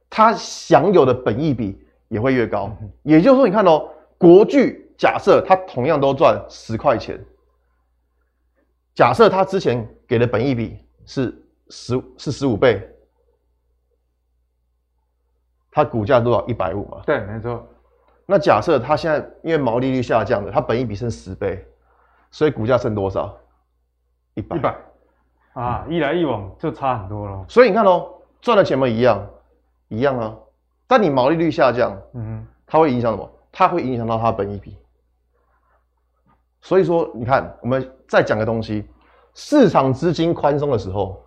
[0.09, 2.75] 它享有的本益比也会越高。
[2.81, 7.23] 嗯、也就是说，你看哦，国巨假设它同样都赚十块钱，
[8.95, 12.91] 假设它之前给的本益比是十是十五倍。
[15.71, 16.47] 它股价多少？
[16.47, 17.03] 一百五嘛。
[17.05, 17.69] 对，没错。
[18.25, 21.63] 那假设它现在因为毛利率下降了，它本益比剩十倍，
[22.31, 23.37] 所以股价剩多少？
[24.33, 24.57] 一百。
[24.57, 24.75] 一百。
[25.55, 27.45] 啊，一来一往就差很多了。
[27.49, 28.07] 所以你看哦，
[28.41, 29.27] 赚的钱嘛一样，
[29.89, 30.35] 一样啊。
[30.87, 33.31] 但你毛利率下降，嗯哼，它会影响什么？
[33.51, 34.77] 它会影响到它的本益比。
[36.61, 38.85] 所以说，你看，我们再讲个东西，
[39.35, 41.21] 市场资金宽松的时候。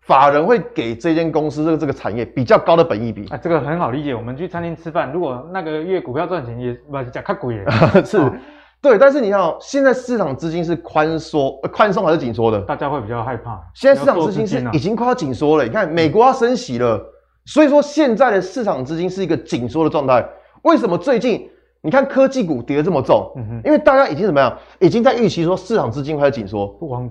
[0.00, 4.14] 法人会给这间公司这个这个产业比较高的本益比，啊，这个很好理解。
[4.14, 7.64] 我们去餐厅吃饭，如果那个月股票赚钱也不是讲较贵耶，
[8.02, 8.32] 是，哦、
[8.80, 8.98] 对。
[8.98, 12.60] 但是你看哦，现在市场资金是宽松、宽松还是紧缩的？
[12.62, 13.60] 大家会比较害怕。
[13.74, 15.64] 现在市场资金是已经快要紧缩了。
[15.64, 17.00] 你看，美国要升息了，
[17.46, 20.26] 所以说现在的市场资金是一个紧缩的状态。
[20.62, 21.48] 为什么最近
[21.80, 23.32] 你看科技股跌得这么重？
[23.36, 24.58] 嗯哼，因为大家已经怎么样？
[24.80, 27.10] 已经在预期说市场资金开始紧缩，不光。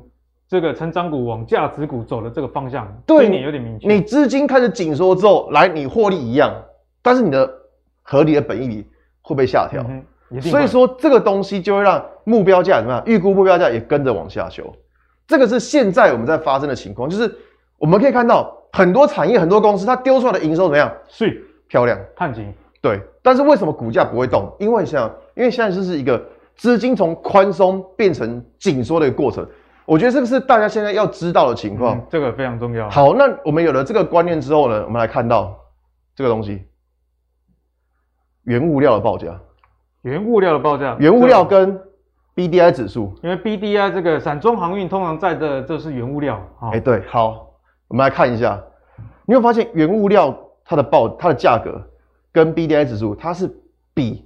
[0.49, 3.93] 这个成长股往价值股走的这个方向，对你有点明确。
[3.93, 6.53] 你资金开始紧缩之后，来你获利一样，
[7.01, 7.49] 但是你的
[8.01, 8.87] 合理的本益比
[9.21, 10.01] 会被下调，嗯，
[10.41, 13.01] 所以说这个东西就会让目标价怎么样？
[13.05, 14.75] 预估目标价也跟着往下修。
[15.25, 17.33] 这个是现在我们在发生的情况，就是
[17.77, 20.91] 我们可以看到很多产业、很多公司，它丢出来的营收怎么样？
[21.07, 22.53] 是漂亮，看紧。
[22.81, 24.53] 对，但是为什么股价不会动？
[24.59, 26.23] 因为像，因为现在就是一个
[26.55, 29.47] 资金从宽松变成紧缩的一个过程。
[29.85, 32.89] 我觉得这个是大家现在要知道的情况，嗯，这个非常重要。
[32.89, 35.57] 好，那我们有了这个观念之后呢，我们来看到
[36.13, 36.63] 这个东西，
[38.43, 39.39] 原物料的报价，
[40.01, 41.79] 原物料的报价，原物料跟
[42.35, 46.35] BDI 指数，因为 BDI 这个散装航运通常在的这是原物料。
[46.61, 47.51] 哎、哦欸，对，好，
[47.87, 48.61] 我们来看一下，
[49.25, 51.81] 你会发现原物料它的报它的价格
[52.31, 53.49] 跟 BDI 指数，它是
[53.93, 54.25] 比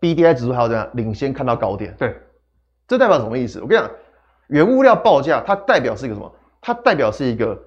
[0.00, 1.94] BDI 指数还要怎样领先看到高点？
[1.98, 2.16] 对，
[2.88, 3.60] 这代表什么意思？
[3.60, 3.90] 我跟你讲。
[4.48, 6.30] 原物料报价，它代表是一个什么？
[6.60, 7.58] 它代表是一个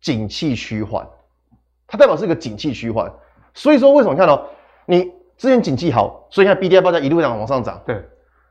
[0.00, 1.04] 景气趋缓，
[1.88, 3.10] 它代表是一个景气趋缓。
[3.52, 4.46] 所以说，为什么看到
[4.86, 7.80] 你之前景气好，所以看 BDI 报价一路上往上涨。
[7.86, 8.04] 对。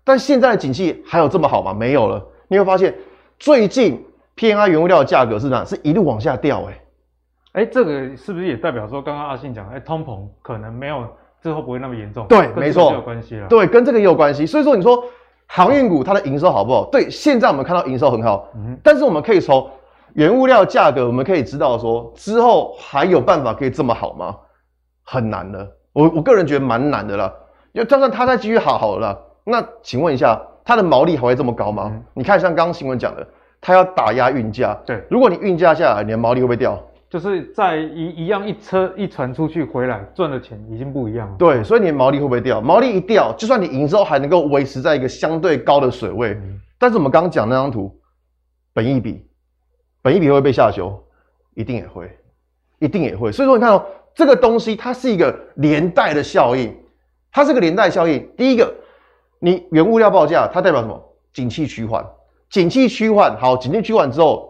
[0.04, 1.71] 但现在的景气还有这么好吗？
[1.71, 2.19] 没有了。
[2.47, 2.95] 你会发现，
[3.38, 5.63] 最近 P N I 原物料的价格是哪？
[5.63, 6.63] 是一路往下掉。
[6.63, 6.82] 哎，
[7.62, 11.06] 哎，这个是不是也代表说，刚刚阿信讲，哎，通膨可能没有
[11.43, 12.25] 之后不会那么严重？
[12.28, 13.47] 对，没错，有关系了。
[13.47, 14.47] 对，跟这个也有关系。
[14.47, 15.04] 所以说，你说。
[15.52, 16.88] 航运股它的营收好不好？
[16.91, 19.67] 对，现在我们看到营收很好，嗯，但是我们可以从
[20.13, 24.38] 原物料价格，我们可以知道说之后还有办法可以这么好吗？
[25.04, 27.34] 很难的，我我个人觉得蛮难的啦。
[27.73, 31.89] 就就算它再继续好好了，那请问一下，它的毛利还会这么高吗？
[31.93, 33.28] 嗯、你看像刚刚新闻讲的，
[33.62, 36.82] 它要打压运价，对，如果你运价下来，你的毛利会不会掉？
[37.10, 41.36] 就是在一一样一车一船出去回来赚的钱已经不一样了。
[41.39, 42.62] 对，所以你的毛利会不会掉？
[42.62, 47.91] 毛利一掉，就算你营收还能够维持在一个相对高的水位，嗯、但是我们刚刚讲那张图，
[48.73, 49.25] 本益比，
[50.04, 51.04] 本益比会不会被下修？
[51.56, 52.15] 一定也会，
[52.78, 53.32] 一定也会。
[53.32, 53.84] 所以说你看哦，
[54.15, 56.76] 这个东西它是一个连带的效应，
[57.32, 58.30] 它是个连带效应。
[58.36, 58.74] 第一个，
[59.39, 61.02] 你原物料报价它代表什么？
[61.32, 62.06] 景气趋缓，
[62.50, 64.48] 景气趋缓，好，景气趋缓之后。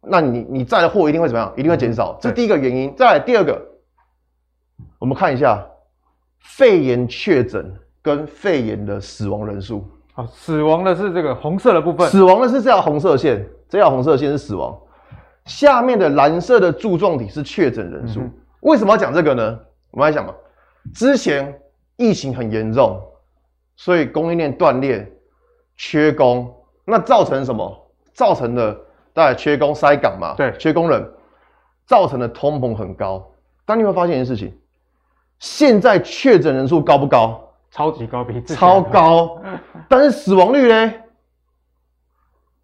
[0.00, 1.52] 那你你载的货一定会怎么样？
[1.56, 2.94] 一定会减少，这是第一个原因。
[2.94, 3.60] 再来第二个，
[5.00, 5.60] 我们看一下
[6.38, 9.84] 肺炎确诊跟肺炎的死亡人数。
[10.12, 14.78] 好，死亡的是这个红色的部分，死亡的是这条红色线，这条红色线是死亡，
[15.46, 18.20] 下面的蓝色的柱状体是确诊人数。
[18.20, 18.32] 嗯。
[18.62, 19.60] 为什么要讲这个呢？
[19.92, 20.34] 我们来想嘛，
[20.92, 21.56] 之前
[21.96, 23.00] 疫情很严重，
[23.76, 25.08] 所以供应链断裂，
[25.76, 26.52] 缺工，
[26.84, 27.92] 那造成什么？
[28.12, 28.76] 造成的。
[29.14, 31.06] 大家缺工塞港嘛，对，缺工人，
[31.84, 33.30] 造成的通膨很高。
[33.66, 34.58] 但你会发现一件事情，
[35.38, 37.38] 现在确诊人数高不高？
[37.70, 39.38] 超级高，比超高。
[39.86, 40.94] 但是死亡率呢？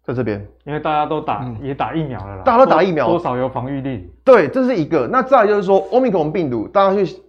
[0.01, 2.43] 在这边，因为大家都打，嗯、也打疫苗了啦。
[2.43, 4.11] 大家都打疫苗，多少有防御力。
[4.31, 5.07] 对，这是一个。
[5.07, 7.19] 那再来就是说，Omicron 病毒，大家去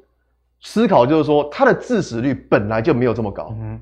[0.60, 3.54] 思考，就是说它的致死率本来就没有这么高。
[3.58, 3.80] 嗯。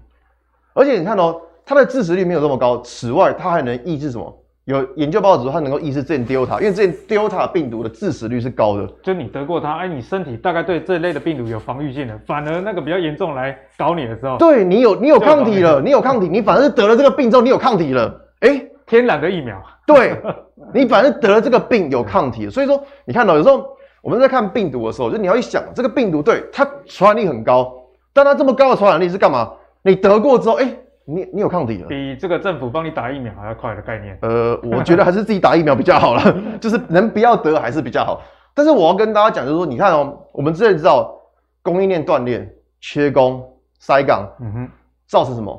[0.73, 4.33] 而且你看哦，它的致死率没有这么高，此外，它还能抑制什么？
[4.67, 8.87] 有研究报告指出，它能够抑制之前 Delta，因为之前 Delta 病毒的致死率是高的。
[9.03, 19.61] 就你得过它，哎，你身体大概对这类的病毒有防御性的，反而那个比较严重来搞你的时候，对你有你有抗体了，你有抗体，你反而是得了这个病之后你有抗体了，哎、欸，天然的疫苗。
[19.87, 20.15] 对，
[20.75, 23.67] 你反正得了这个病有抗体，所以说你看到有时候
[24.03, 27.73] 我们在看病毒的时候，就你要一想这个病毒对它传染力很高，
[28.13, 29.53] 但它这么高的传染力是干嘛？
[29.83, 34.19] 你得过之后，哎、欸，你你有抗体了，比这个政府帮你打疫苗还要快的概念。
[34.23, 38.21] 呃，我觉得还是自己打疫苗比较好了， 就是能不要得还是比较好。
[38.55, 41.15] 但是我要跟大家讲，就是说，你看哦，我们之前知道
[41.63, 42.47] 供应链断裂、
[42.81, 43.43] 缺工、
[43.79, 44.69] 塞港，嗯哼，
[45.07, 45.57] 造成什么？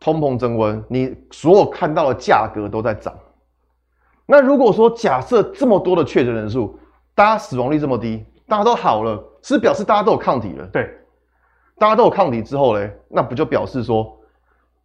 [0.00, 3.14] 通膨增温，你所有看到的价格都在涨。
[4.32, 6.74] 那如果说假设这么多的确诊人数，
[7.14, 10.66] 大家死亡率这么低，大家都好了，是表示大家都有抗体了。
[10.72, 10.88] 对，
[11.78, 14.10] 大家都有抗体之后嘞，那不就表示说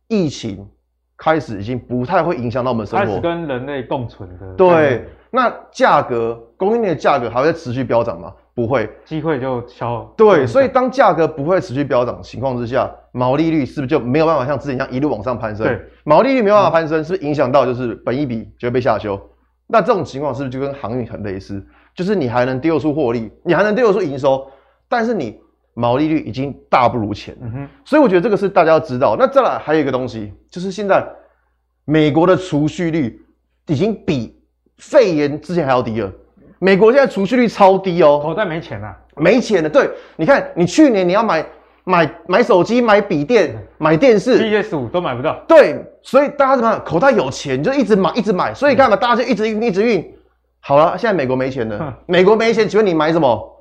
[0.10, 0.68] 疫情
[1.16, 4.54] 开始已经不太会影响到我们生活，开始跟人类共存的。
[4.58, 8.34] 对，那价格供应链的价格还会持续飙涨吗？
[8.54, 10.04] 不会，机会就消。
[10.18, 15.66] 对，所以当价格不会持续飙涨的情况之下，毛利率是不是就没有办法像之前一样一路往上攀升？
[15.66, 19.18] 对，毛利率没有办法攀升，是不是影响到就是本一比就会被下修？
[19.68, 21.64] 那这种情况是不是就跟航运很类似？
[21.94, 24.50] 就是你还能丢出获利，你还能丢出营收，
[24.88, 25.40] 但是你
[25.74, 27.36] 毛利率已经大不如前。
[27.42, 29.16] 嗯哼，所以我觉得这个是大家要知道。
[29.20, 31.06] 那再来还有一个东西，就是现在
[31.86, 33.20] 美国的储蓄率
[33.68, 34.40] 已经比
[34.78, 36.12] 肺炎之前还要低了。
[36.60, 39.70] 美国现在储蓄率超低哦，口袋没钱了，没钱了。
[39.70, 41.46] 对，你看，你去年你要买
[41.88, 45.40] 买买手机、买笔电、买电视，PS 五都买不到。
[45.48, 46.82] 对，所以大家怎么样？
[46.84, 48.54] 口袋有钱就一直买，一直买。
[48.54, 50.06] 所以你看嘛，大家就一直运，一直运。
[50.60, 53.54] 好了，现在美国没钱了，美国没钱，请问你买什么？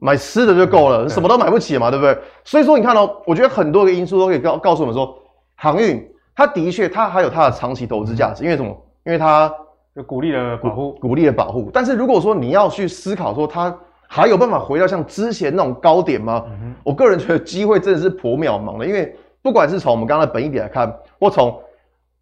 [0.00, 2.18] 买吃的就够了，什么都买不起嘛，对不对？
[2.42, 5.16] 所以说你看哦，我觉得很多个因素都可以告告诉我们说，
[5.54, 8.76] 航运它的确它还有它的长期投资价值，因为什么？
[9.06, 9.52] 因为它。
[9.94, 11.70] 就鼓励了保护，鼓励了保护。
[11.70, 13.76] 但是如果说你要去思考说它
[14.14, 16.44] 还有办法回到像之前那种高点吗？
[16.60, 18.84] 嗯、我个人觉得机会真的是颇渺茫的。
[18.84, 21.58] 因为不管是从我们刚刚的本一点来看，或从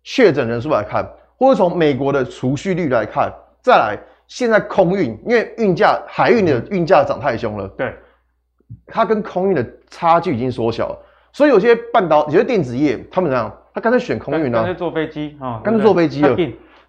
[0.05, 1.05] 确诊人数来看，
[1.37, 3.29] 或者从美国的储蓄率来看，
[3.61, 3.99] 再来
[4.29, 7.93] 现在空运，因为运价海运的运价涨太凶了，对，
[8.87, 10.99] 它跟空运的差距已经缩小了。
[11.33, 13.53] 所以有些半导、有些电子业，他们怎样？
[13.75, 14.59] 他干脆选空运呢？
[14.59, 16.37] 干脆坐飞机啊，干脆坐飞机了。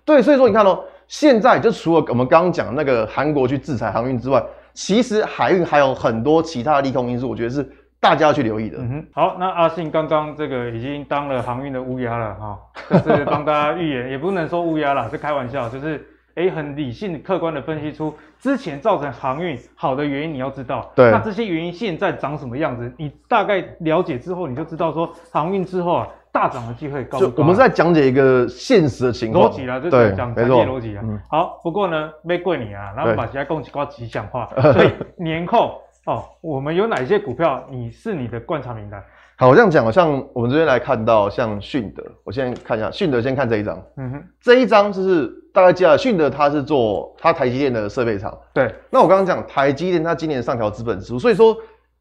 [0.05, 7.67] 对，所以说你看哦，现在就除了我们刚刚讲那个韩国去制裁航运之外，其实海运还有很多其他的利空因素，我觉得是
[7.99, 8.77] 大家要去留意的。
[8.79, 12.60] 嗯哼，好，那阿信刚刚这个已经当了航运的乌鸦了哈，
[13.05, 16.05] 就是帮大家预言，也不能说乌鸦啦，是开玩笑，就是
[16.36, 26.07] 哎很理性、客观的分析出之前造成航运好的原因，你要知道，对，那这些原因现在长什么样子，你大概了解之后，你就知道说航运之后啊。
[26.32, 31.04] 大涨的机会高，高，我们是在讲解一个现实的情况，逻辑啦，就是讲产业逻辑啊。
[31.30, 39.04] 好，不过呢，没过你啊，然后把其他供给挂吉祥话， 所以年后哦，我们有哪些股票你是你的观察名单？
[39.36, 48.74] 好，我这样讲，像我们这边来看到，像迅德，我先看一下迅德，先看这一张，嗯哼，这一张就是大概记得迅德，它是做它台积电的设备厂，对。
[48.89, 51.58] 那我刚刚讲台积电，它今年上调资本支出，所以说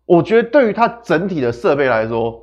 [0.06, 2.40] 我觉得对于它整体的设备来说。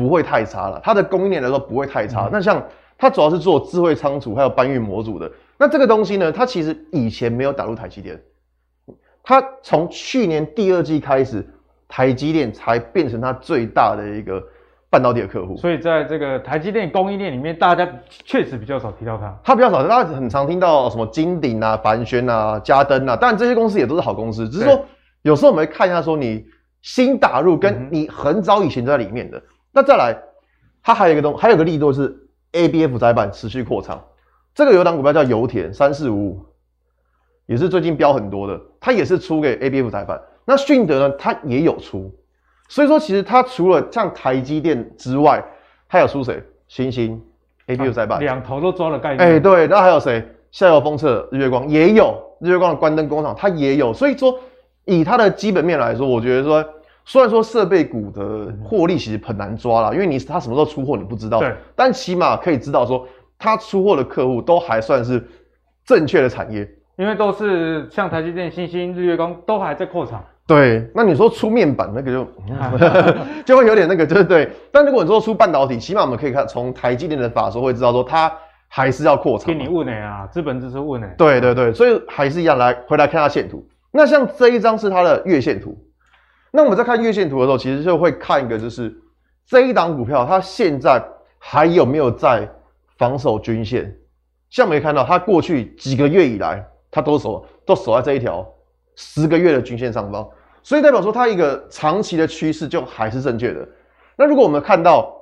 [0.00, 2.26] 不会太差了，它的供应链来说不会太差。
[2.26, 2.62] 嗯、那像
[2.96, 8.20] 它主要是做智慧仓储还有搬运模组的，那这个东西呢，它其实以前没有打入台积电，
[9.22, 11.46] 它从去年第二季开始，
[11.88, 14.42] 台积电才变成它最大的一个
[14.90, 15.56] 半导体的客户。
[15.56, 17.88] 所以在这个台积电供应链里面，大家
[18.24, 19.34] 确实比较少提到它。
[19.42, 24.84] 它比较少，大家很常听到什么金鼎啊、凡轩啊、嘉登啊，当然这些公司也都是好公司，只是说
[25.22, 26.44] 有时候我们会看一下说你
[26.82, 29.38] 新打入跟你很早以前就在里面的。
[29.38, 30.16] 嗯那再来，
[30.82, 34.02] 它还有一个东，还有个力度是 ABF 载板持续扩张。
[34.52, 36.46] 这个有档股票叫油田三四五五，
[37.46, 40.20] 也是最近飙很多的，它也是出给 ABF 载板。
[40.44, 42.12] 那迅德呢，它也有出，
[42.68, 45.44] 所以说其实它除了像台积电之外，
[45.88, 46.42] 它有出谁？
[46.66, 47.22] 星星
[47.68, 49.20] ABF 载板，两头都抓了概念。
[49.20, 50.26] 哎、欸，对，那还有谁？
[50.50, 53.94] 下游封测日月光也有，日月光的关灯工厂它也有。
[53.94, 54.36] 所以说，
[54.84, 56.64] 以它的基本面来说，我觉得说。
[57.10, 61.40] 虽然说设备股的获利其实很难抓啦，因为你它什么时候出货你不知道。
[61.40, 61.52] 对。
[61.74, 63.04] 但起码可以知道说，
[63.36, 65.20] 它出货的客户都还算是
[65.84, 66.60] 正确的产业，
[66.96, 70.24] 因为都是像台积电、新兴、日月光都还在扩厂。
[70.46, 70.88] 对。
[70.94, 72.24] 那你说出面板那个就
[73.44, 74.48] 就会有点那个，就是对。
[74.70, 78.32] 但如果你说出半导体，起码我们可以看从台积电的法说会知道说，它
[78.68, 79.48] 还是要扩厂。
[79.48, 81.08] 给你问的啊，资本支出问的。
[81.18, 83.66] 对对对，所以还是一样来回来看下线图。
[83.90, 85.76] 那像这一张是它的月线图。
[86.50, 88.92] 那我们在看月线图的时候，其实就会看一个，就是
[89.46, 91.02] 这一档股票它现在
[91.38, 92.48] 还有没有在
[92.98, 93.96] 防守均线？
[94.50, 98.44] 像我们可以看到，它过去几个月以来，它都守都守在这一条
[98.96, 100.28] 十个月的均线上方，
[100.62, 103.66] 所以代表说它一个长期的趋势就还是正确的。
[104.16, 105.14] 那如果我们看到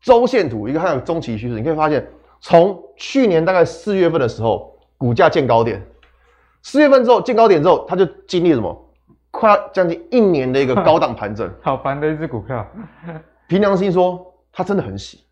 [0.00, 2.06] 周线图，一个还有中期趋势，你可以发现，
[2.40, 5.84] 从去年大概四月份的时候，股价见高点，
[6.62, 8.83] 四月份之后见高点之后，它就经历了什么？
[9.34, 12.64] 快要将近一年的一个 高档盘整，好烦的一只股票。
[13.48, 15.24] 凭良心说，它真的很喜，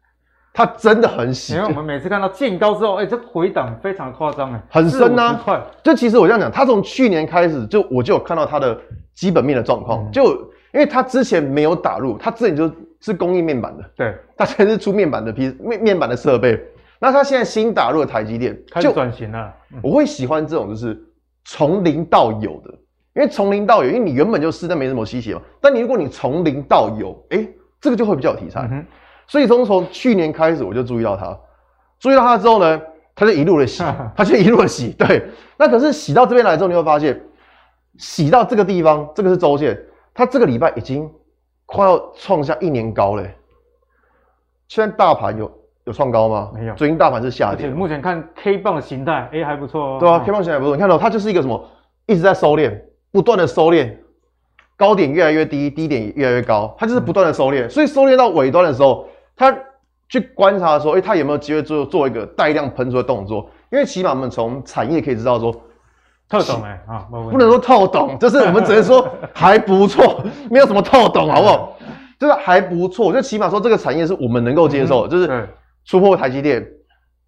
[0.52, 1.54] 它真的很喜。
[1.54, 5.64] 因为我们每次看到见高之后，哎、欸，这回档非常夸张哎，很深呐、啊。
[5.84, 8.76] 就其实我这样讲，它从去年开始就我就有看到它的
[9.14, 10.32] 基本面的状况，嗯、就
[10.72, 16.60] 因为它之前没有打入，它之前就是供应面板的，对，它现在是出面板的皮面面板的设备。
[16.98, 21.02] 那它现在新打入的台积电开始转型了，嗯、我会喜欢这种就是
[21.44, 22.74] 从零到有的，
[23.14, 25.40] 因为从零到有，因为你原本就是在没什么稀奇嘛。
[25.60, 27.54] 但你如果你从零到有，哎、欸。
[27.82, 28.86] 这个就会比较有题材，嗯、
[29.26, 31.36] 所以从从去年开始我就注意到它，
[31.98, 32.80] 注意到它之后呢，
[33.12, 33.82] 它就一路的洗，
[34.14, 34.90] 它就一路的洗。
[34.96, 35.20] 对，
[35.56, 37.20] 那可是洗到这边来之后，你会发现，
[37.98, 39.76] 洗到这个地方，这个是周线，
[40.14, 41.10] 它这个礼拜已经
[41.66, 43.24] 快要创下一年高了。
[44.68, 45.50] 现在大盘有
[45.82, 46.52] 有创高吗？
[46.54, 47.68] 没有，最近大盘是下跌。
[47.68, 49.96] 目前看 K 棒的形态，哎，还不错哦。
[49.98, 50.76] 对啊，K 棒形态还不错。
[50.76, 51.68] 你看到它就是一个什么，
[52.06, 52.80] 一直在收敛，
[53.12, 53.94] 不断的收敛。
[54.74, 59.06] 高点越来越低，低点也越来越高，它就是不断的收敛，所以收敛到尾端的时候，
[59.36, 59.56] 它
[60.08, 63.48] 去观察说，哎、欸，它有没有机会做做一个带量喷出的动作？
[63.70, 65.52] 因为起码我们从产业可以知道说，
[66.28, 71.78] 透懂哎啊，不能说透懂，就是我们只能说还不错，没有什么透懂，好不好？
[72.18, 75.48] 就是还不错，就起码说这个产业是我们能够接受，嗯、就是
[75.88, 76.66] 突破台积电、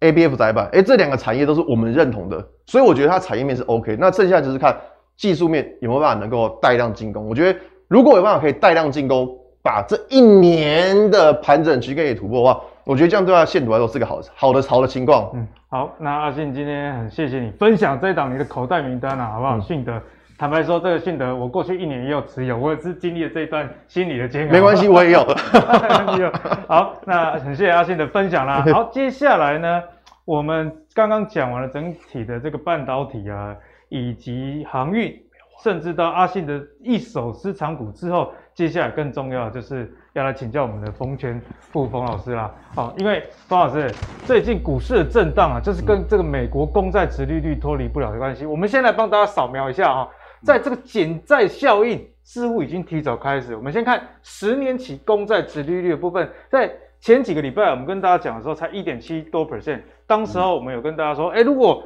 [0.01, 4.75] ABF 载板，哎、欸，这两个产业都是我们认同的，所以我觉得它产业面是 OK，那剩下就是看。
[5.17, 7.27] 技术面有没有办法能够带量进攻？
[7.27, 9.29] 我觉得如果有办法可以带量进攻，
[9.63, 15.31] 把这一年的盘整区可以突破的话，我觉得这样对它线图来说是个好好的潮的情况。
[15.33, 19.59] 嗯，好，那阿信今天很谢谢你分享这一档你的口袋名单啊，好不好？
[19.59, 20.01] 信德、嗯，
[20.37, 24.51] 坦白说，这个信德我过去一年也有持有，我也是经历了这一段心理的煎熬。
[24.51, 25.23] 没关系，我也有。
[26.67, 28.63] 好，那很谢谢阿信的分享啦。
[28.71, 29.81] 好，接下来呢，
[30.25, 33.55] 我们刚刚讲完了整体的这个半导体啊。
[33.89, 35.15] 以及航运，
[35.63, 42.53] 甚至到阿信的一手私藏股之后，接下来更重要的就是要来请教我们的冯全富冯老师啦。
[42.73, 43.91] 好，因为冯老师
[44.25, 48.45] 最近股市的震荡啊，就是跟这个美国公债殖利率脱离不了的关系。
[48.45, 50.07] 我们先来帮大家扫描一下啊，
[50.43, 53.55] 在这个减债效应似乎已经提早开始。
[53.55, 61.83] 我们先看十年期公债殖利率的部分，在前几个礼拜我们跟大家讲的时候才一点七多 percent，当时候我们有跟大家说，哎，如果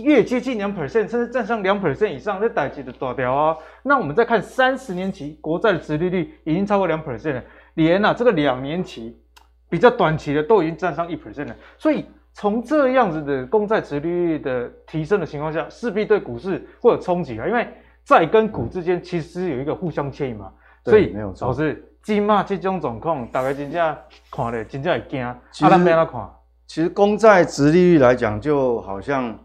[0.00, 3.56] 越接近两 percent，甚至站上两 percent 以上，这代志就大条啊。
[3.82, 9.20] 那我们再看三十年期国债的殖利率已经超过两 percent 了，连啊这个两年期
[9.68, 11.56] 比较短期的都已经站上一 percent 了。
[11.76, 17.46] 所以从这样子的公债殖利率的提升的情况下，势必对股市会有冲击啊。
[17.46, 17.68] 因为
[18.04, 20.50] 债跟股之间其实有一个互相牵引嘛。
[20.84, 21.48] 所以没有错。
[21.48, 23.96] 老师，今嘛这种状况，大概真正
[24.30, 25.22] 看了真正会惊。
[25.22, 26.30] 啊，咱们怎看？
[26.66, 29.38] 其实公债殖利率来讲，就好像。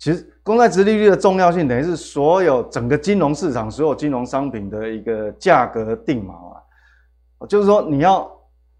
[0.00, 7.46] 其实，公债殖利率的重要性等于是所有整个金融市场所有金融商品的一个价格定锚啊。
[7.46, 8.26] 就是说，你要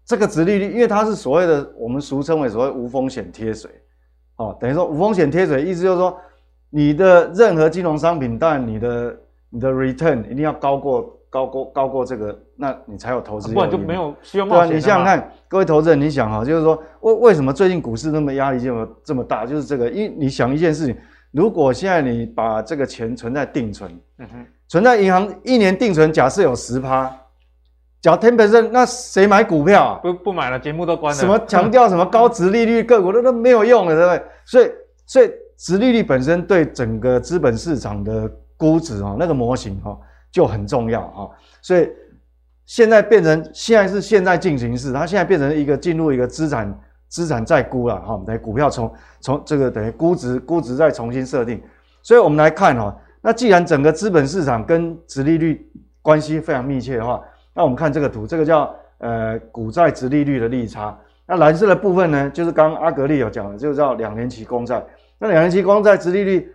[0.03, 3.69] 这个殖利率，因为它是所谓的我们俗称为所谓无风险贴水，
[4.37, 6.17] 哦，等于说无风险贴水，意思就是说，
[6.71, 9.19] 你的任何金融商品，但你的
[9.51, 13.51] 你的 return 一定要高过高过高过这个，那你才有投资。
[13.51, 14.67] 不然就没有需要冒险。
[14.67, 19.47] 对啊，你想想看，各位投资人，你想哈，就是说为为什么最近股市那么压力这么这么大？
[19.47, 20.95] 就是这个，因为你想一件事情。
[21.31, 27.09] 如果现在你把这个钱存在定存，嗯哼，存在银行一年定存，假设有十趴，
[28.01, 29.99] 缴 ten percent，那谁买股票啊？
[30.03, 31.17] 不不买了，节目都关了。
[31.17, 34.25] 什么强调什么高值利率个股都都没有用了，对不对？
[34.43, 34.71] 所以
[35.05, 39.97] 所以值利率本身对整个资本市场的估值啊，那个模型哈
[40.31, 41.29] 就很重要啊。
[41.61, 41.89] 所以
[42.65, 46.79] 现在变成现在是现在进行式，它现在变成一个进入一个资产。
[47.11, 51.61] 资产再估了哈，等股票从从这个等于估值估值再重新设定，
[52.01, 55.69] 所以我们来看哈，那既然整个资本市场跟殖利率
[56.01, 57.21] 关系非常密切的话，
[57.53, 60.97] 那我们看这个图，这个叫呃股债殖利率的利差。
[61.27, 64.81] 那蓝色的部分呢，就是刚刚阿格力有讲的，就叫两年期公债。
[65.19, 66.49] 那两年期公债殖利率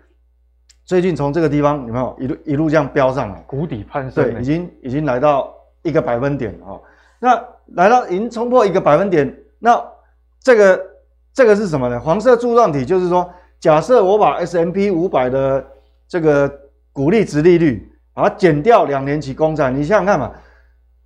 [0.86, 6.80] 最近从这个地方有没有一路一路这样飙上来，谷底攀升，对，已经已经来到一个百分点哦。
[7.18, 9.84] 那来到已经冲破一个百分点，那
[10.40, 10.80] 这个
[11.34, 11.98] 这个是什么呢？
[11.98, 13.28] 黄色柱状体就是说，
[13.58, 15.66] 假设我把 S M P 五百的
[16.06, 16.48] 这个
[16.92, 20.32] 股利值利率，把它减掉两年期公债，你想想看嘛，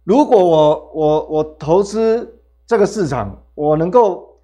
[0.05, 4.39] 如果我我我投资这个市场，我能够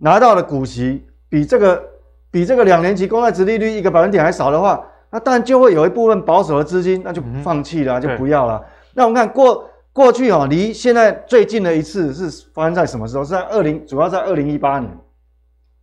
[0.00, 1.91] 拿到的股息比这个
[2.32, 8.60] 比这个两年期公债殖利率一个百分点还少的话，那当然就会有一部分保守的资金那就放弃了，嗯、就不要了。
[8.94, 9.68] 那我们看过。
[9.94, 13.22] 过去哦，离现在最近的一次是发生在什么时候？
[13.22, 14.90] 是在二零，主要在二零一八年。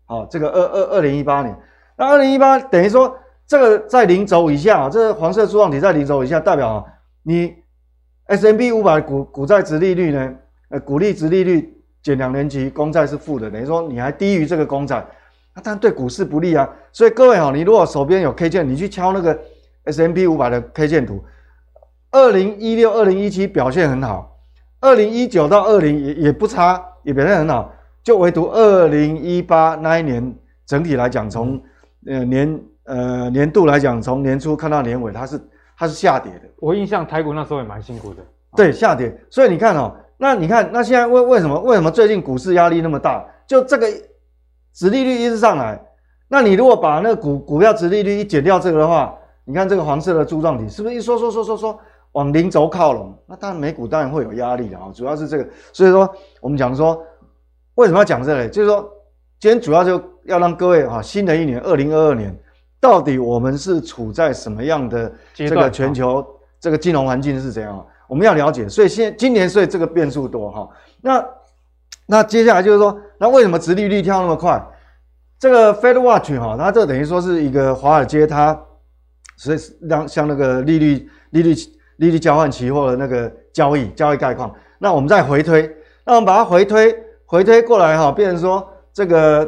[0.08, 1.56] 好，这个二二二零一八年。
[1.96, 6.84] 那二零一八等于说，这个在零轴以下啊，这个黄色柱状体在零轴以下，代表啊，
[7.22, 7.54] 你
[8.26, 10.34] S&P 五百股股债殖利率呢，
[10.70, 11.72] 呃，股利殖利率
[12.02, 15.06] 减两年期公债是负的，等于说你还低于这个公债，
[15.60, 16.68] 那当然对股市不利啊。
[16.94, 19.38] 所以各位哈，你如果手边有 K 线，你去敲那个
[19.84, 21.22] S M P 五百的 K 线图，
[22.12, 24.40] 二零一六、二零一七表现很好，
[24.80, 30.34] 二零一九到二零也也不差，也表现很好，就唯独二零一八那一年
[30.66, 31.62] 整体来讲，从
[32.08, 35.40] 呃年呃年度来讲，从年初看到年尾，它是
[35.78, 36.42] 它是下跌的。
[36.60, 38.24] 我印象台股那时候也蛮辛苦的，
[38.56, 39.14] 对，下跌。
[39.30, 43.26] 所以你看哦，那你看那现在为为什么为什么最近股市压力那么大？
[43.48, 43.88] 就这个
[44.80, 45.78] 殖利率一直上来，
[46.30, 49.14] 那你如果把那个股股票殖利率一减掉这个的话，
[49.44, 51.78] 你看这个黄色的柱状体是不是一缩缩缩缩缩
[52.14, 53.14] 往零轴靠拢？
[53.28, 55.46] 那当然美股当然会有压力的啊，主要是这个。
[55.74, 56.10] 所以说
[56.40, 56.98] 我们讲说
[57.76, 58.90] 为什么要讲这里，就是说
[59.38, 62.34] 今天主要就要让各位哈，新的一年二零二二年。
[62.80, 66.26] 到底我们是处在什么样的这个全球
[66.62, 67.86] 这个金融环境是怎样？
[68.08, 68.70] 我们要了解。
[68.70, 70.70] 所以现今年所以这个变数多哈。
[71.02, 71.26] 那
[72.06, 74.60] 那接下来就是说，那为什么殖利率跳那么快？
[75.38, 78.60] 这个 Fed Watch 哈，它这等于说是一个华尔街，它
[79.38, 81.54] 所以让像那个利率利率
[81.98, 84.52] 利率交换期货的那个交易交易概况。
[84.80, 85.70] 那我们再回推，
[86.06, 86.96] 那我们把它回推
[87.26, 89.48] 回推过来哈，变成说这个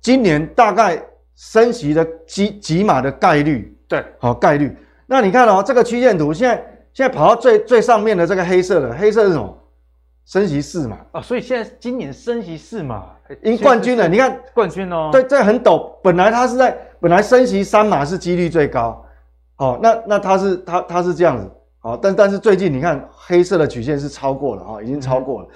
[0.00, 1.02] 今年大概。
[1.34, 4.76] 升息的几几码的概率，对，好概率。
[5.06, 6.54] 那你看哦，这个曲线图现在
[6.92, 9.58] 现在跑到最最上面的这个黑色的，黑色是什么？
[10.24, 13.10] 升息四嘛啊，所以现在今年升息四嘛，
[13.42, 14.08] 赢冠军了。
[14.08, 15.90] 你看冠军哦，对，这很陡。
[16.02, 19.04] 本来它是在本来升息三码是几率最高，
[19.56, 21.50] 好，那那它是它它是这样子，
[21.80, 25.48] 好，但但是最近你看黑色的曲线是超过了啊，已经超过了。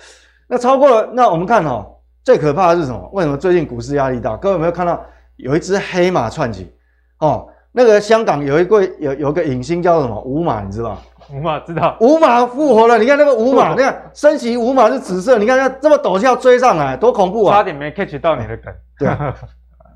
[0.46, 1.86] 那超过了，那我们看哈，
[2.24, 3.08] 最可怕的是什么？
[3.12, 4.36] 为什么最近股市压力大？
[4.36, 5.00] 各位有没有看到？
[5.36, 6.72] 有一只黑马窜起，
[7.18, 10.98] 哦，那个香港有一个有有个影星叫什么五马，你知道？
[11.32, 11.96] 五马知道？
[12.00, 17.56] 五马复活了，你看那个五马，你看升息五马是紫色，你看它这么陡就要追上来，多恐怖啊！
[17.56, 19.34] 差点没 catch 到你的梗，对啊，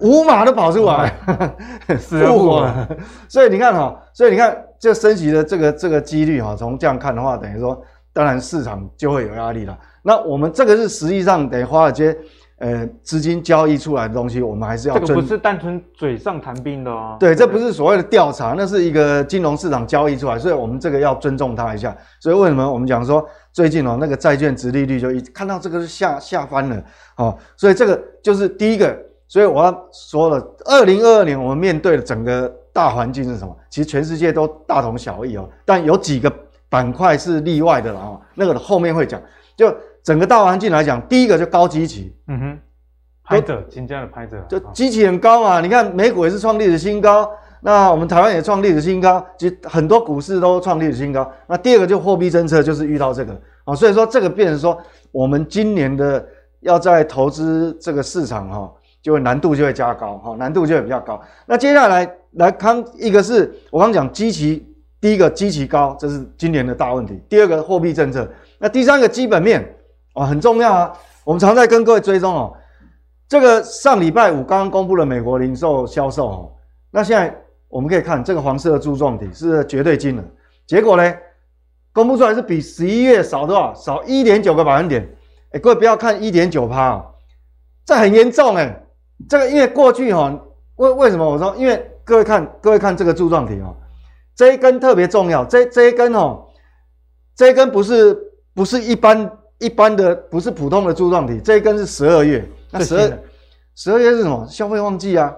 [0.01, 1.13] 五马都跑出来，
[1.99, 2.89] 复活了。
[3.29, 7.81] 所以你看哈，所以你看这升息的这个这个几率哈，从这样看的话，等于说，
[8.13, 9.79] 当然市场就会有压力了。
[10.03, 12.17] 那我们这个是实际上等于华尔街。
[12.61, 14.99] 呃，资金交易出来的东西，我们还是要。
[14.99, 17.17] 这个不是单纯嘴上谈兵的哦。
[17.19, 21.97] 对，这不是所谓的调查，那是一个金融市场交易出来，所以我们这个要尊重它一下。
[22.21, 26.85] 所以为什么我们讲说最近哦，那个债券殖利率就一看到这个是下下翻了，
[27.17, 28.95] 哦，所以这个就是第一个。
[29.27, 33.57] 所以我要说了，二零二二年我们面对的整个大环境是什么？
[33.71, 36.31] 其实全世界都大同小异哦，但有几个
[36.69, 39.19] 板块是例外的了哦，那个后面会讲
[39.57, 39.75] 就。
[40.03, 42.59] 整个大环境来讲，第一个就高基期，嗯哼，
[43.23, 45.61] 拍着，金价的拍着，就基期很高嘛。
[45.61, 47.31] 你看美股也是创历史新高，
[47.61, 51.31] 那我们台湾也创历史新高，其实很多股市都创历史新高。
[51.47, 54.77] 那第二个就货币政策就是遇到这个啊，所以说这个变成说
[55.13, 56.27] 我们今年的
[56.61, 58.73] 要在投资这个市场哈，
[59.03, 61.21] 就会难度就会加高哈，难度就会比较高。
[61.47, 64.67] 那接下来来看一个是我刚讲基期，
[64.99, 67.23] 第一个基期高，这是今年的大问题。
[67.29, 68.27] 第二个货币政策，
[68.59, 69.77] 那第三个基本面。
[70.21, 70.93] 啊，很重要啊！
[71.25, 72.55] 我们常在跟各位追踪哦。
[73.27, 76.53] 这个上礼拜五刚刚公布了美国零售销售哦，
[76.91, 77.35] 那现在
[77.69, 80.23] 我们可以看这个黄色的柱状体是绝对金额，
[80.67, 81.15] 结果呢，
[81.93, 83.75] 公布出来是比十一月少多少？
[83.75, 85.09] 少一点九个百分点。
[85.53, 87.03] 哎，各位不要看一点九趴，
[87.87, 88.79] 这很严重哎。
[89.27, 90.39] 这个因为过去哈，
[90.77, 91.57] 为为什么我说？
[91.57, 93.75] 因为各位看，各位看这个柱状体哦，
[94.37, 95.47] 这一根特别重要。
[95.47, 96.45] 这这一根哦，
[97.35, 98.15] 这一根不是
[98.55, 99.39] 不是一般。
[99.61, 102.45] 一般的不是普通的柱状体，这一根是十二月。
[102.73, 103.19] 那十二
[103.77, 104.47] 十二月是什么？
[104.49, 105.33] 消费旺季啊。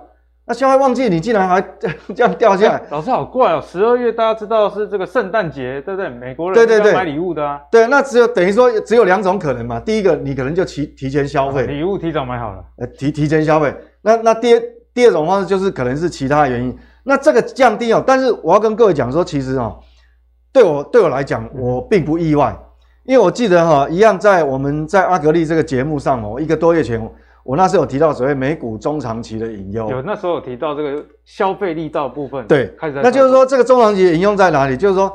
[0.44, 1.60] 那消费旺季你竟然还
[2.14, 2.78] 这样掉下来？
[2.78, 3.62] 欸、老师好怪哦。
[3.64, 6.08] 十二月大家知道是这个圣诞节，对不对？
[6.08, 7.60] 美国人要买礼物的啊。
[7.70, 9.78] 对，对，对，对，那只有等于说只有两种可能嘛。
[9.78, 12.64] 第一个，你可能就提提前消费，礼物提早买好了。
[12.78, 13.72] 呃，提提前消费。
[14.02, 14.62] 那那第二
[14.92, 16.76] 第二种方式就是可能是其他原因。
[17.04, 19.78] 那这个降低哦，但是我要跟各位讲说，其实哦，
[20.52, 22.56] 对我对我来讲，我并不意外。
[23.04, 27.00] 因为我记得哈，一样在我们在阿格力这个节目上哦，一个多月前，
[27.42, 29.90] 我那时候有提到所谓美股中长期的隐忧。
[29.90, 32.46] 有，那时候有提到这个消费力道部分。
[32.46, 33.00] 对，开始。
[33.02, 34.76] 那就是说，这个中长期的隐忧在哪里？
[34.76, 35.12] 就是说，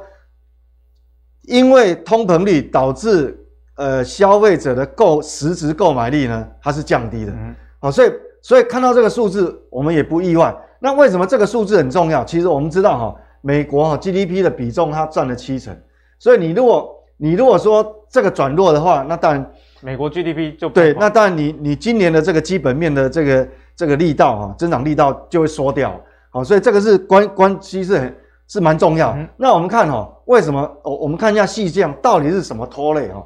[1.43, 3.39] 因为通膨率导致
[3.77, 7.31] 呃消费者的购实质购买力呢，它是降低的。
[7.31, 7.55] 嗯。
[7.79, 8.11] 好，所以
[8.41, 10.53] 所以看到这个数字，我们也不意外。
[10.79, 12.25] 那为什么这个数字很重要？
[12.25, 15.73] 其实我们知道哈，美国哈 GDP 的比重它占了七成，
[16.19, 19.51] 所以你如果你如果说这个转弱的话，那当然
[19.81, 25.99] 美国 GDP 就对，那当然你你今年的这个基本面的这个这个力道啊，增长力道就会缩掉。
[26.29, 28.15] 好，所以这个是关关系是很
[28.47, 29.11] 是蛮重要。
[29.17, 30.69] 嗯、那我们看哈，为什么？
[30.83, 33.25] 我我们看一下细项到底是什么拖累哈？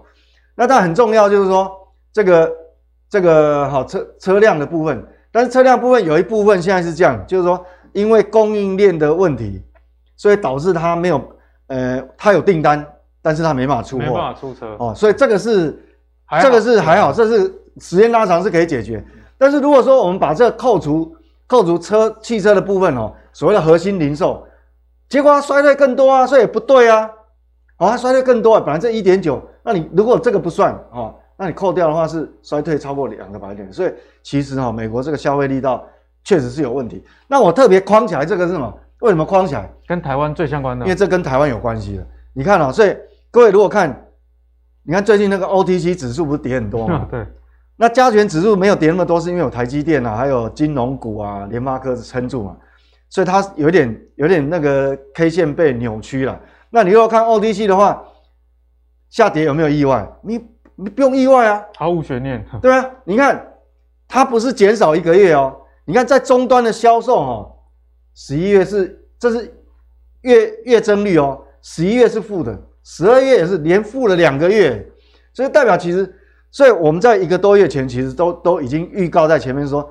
[0.55, 1.71] 那当然很重要，就是说
[2.13, 2.51] 这个
[3.09, 7.63] 这个好车车辆的部分，但是车辆部分有一部分现在是这样，就是说
[7.93, 9.61] 因为供应链的问题，
[10.15, 11.21] 所以导致它没有
[11.67, 12.85] 呃，它有订单，
[13.22, 15.80] 但是他没办法出货，没办法出车哦，所以这个是
[16.41, 19.03] 这个是还好，这是时间拉长是可以解决。
[19.38, 21.15] 但是如果说我们把这个扣除
[21.47, 24.45] 扣除车汽车的部分哦，所谓的核心零售，
[25.09, 27.09] 结果它衰退更多啊，所以也不对啊，
[27.78, 33.91] 哦，它衰退更多啊，本来这一点九，那你如果这个不算哦，那你扣掉的话是衰退超过两个百分点，所以
[34.24, 35.86] 其实哈，美国这个消费力道
[36.24, 37.03] 确实是有问题。
[37.28, 38.74] 那我特别框起来这个是什么？
[39.01, 39.67] 为什么框起来？
[39.88, 42.07] 跟台湾最相关的，因为这跟台湾有关系的。
[42.34, 42.95] 你看啊，所以
[43.32, 44.07] 各位如果看，
[44.84, 47.07] 你看最近那个 OTC 指数不是跌很多吗？
[47.09, 47.25] 对。
[47.77, 52.55] 那加权指数没有跌那么多，是因为有台积电啊，还有金融股啊，联发科撑住嘛，
[53.09, 56.39] 所以它有点有点那个 K 线被扭曲了。
[56.69, 58.03] 那你如果看 OTC 的话，
[59.09, 60.07] 下跌有没有意外？
[60.21, 60.39] 你
[60.75, 63.53] 你不用意外啊，毫无悬念， 对啊，你看
[64.07, 65.55] 它不是减少一个月哦，
[65.86, 67.51] 你看在终端的销售哦，
[68.13, 69.63] 十一月是这是
[70.21, 74.86] 月月增率哦，十一月是负的，十二月也是连负了两个月，
[75.34, 76.15] 所以代表其实。
[76.53, 79.89] 所以我们在一个多月前，其实都都已经预告在前面说，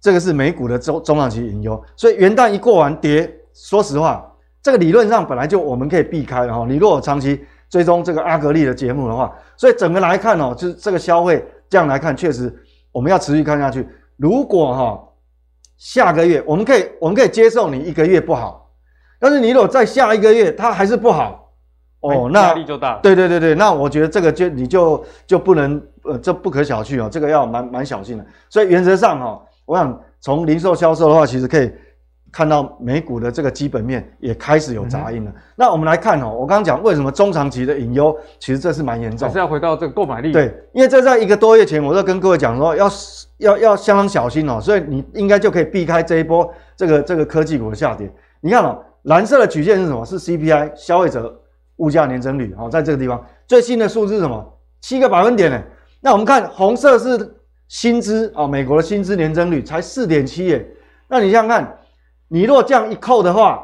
[0.00, 1.78] 这个是美股的中中长期隐忧。
[1.94, 4.26] 所以元旦一过完跌，说实话，
[4.62, 6.64] 这个理论上本来就我们可以避开的哈。
[6.66, 12.50] 你如果长期追踪这个阿格力的节目的话，所以整个来看哦，就是这个消费这样来看，确实
[12.92, 13.86] 我们要持续看下去。
[14.16, 15.06] 如果哈
[15.76, 18.72] 下个月我们可以我们可以接受你一个月不好，
[19.18, 21.39] 但是你如果再下一个月它还是不好。
[22.00, 22.98] 哦，那压力就大。
[23.02, 28.24] 对对对对，那我觉得这个就你就就不能呃，这不可小觑哦，这个要蛮蛮小心的。
[28.48, 31.70] 所以原则上哈、哦，我想从零售销售的话，其实可以
[32.32, 35.30] 看到美股的这个基本面也开始有杂音了。
[35.30, 39.28] 嗯、那我们来看哦，我刚刚讲为什么中长期的隐忧，其实这是蛮严重。
[39.28, 40.32] 还是要回到这个购买力。
[40.32, 42.88] 对，因为这在一个多月前，我就跟各位讲说，要
[43.38, 48.10] 要要相当小心哦，所以你应该就可以避开这一波这个这个科技股的下跌。
[48.40, 50.02] 你看哦，蓝色的曲线是什么？
[50.06, 51.36] 是 CPI 消费者。
[51.80, 54.58] 物价年增率，好，在这个地方最新的数字是什么？
[54.80, 55.60] 七个百分点呢？
[56.00, 57.34] 那我们看红色是
[57.68, 60.66] 薪资啊，美国的薪资年增率才四点七耶。
[61.08, 61.78] 那你想想看，
[62.28, 63.62] 你若这样一扣的话，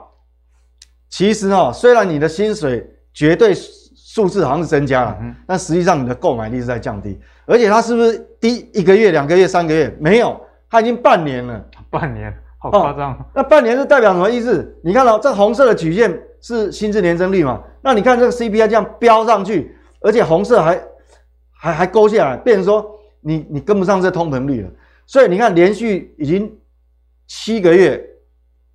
[1.09, 7.19] 其实哦，虽然你的薪水绝对数字好像是增加了，但实际上你的购买力是在降低。
[7.47, 9.95] 而且它是不是低一个月、两个月、三个月？
[10.01, 10.39] 没有，
[10.69, 11.65] 它已经半年了。
[11.91, 13.17] 半年，好夸张。
[13.35, 14.77] 那半年是代表什么意思？
[14.83, 17.63] 你看到这红色的曲线是薪资年增率嘛？
[17.83, 20.81] 那你看这个 CPI 这样飙上去，而且红色还
[21.53, 22.89] 还还勾下来，变成说
[23.21, 24.71] 你你跟不上这通膨率了。
[25.07, 26.53] 所以你看连续已经
[27.27, 28.05] 七个月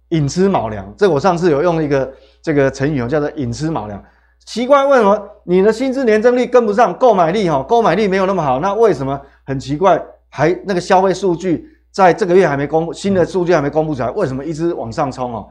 [0.09, 4.03] 寅吃卯粮，这我上次有用一个这个成语叫做寅吃卯粮。
[4.45, 7.49] 奇怪，为什么你的薪资年增率跟不上购买力？
[7.49, 10.03] 哈，购买力没有那么好，那为什么很奇怪？
[10.30, 15.47] 还那个消费数据在这个月还没公，新的数据还没公布出来，为什么一直往上冲哦？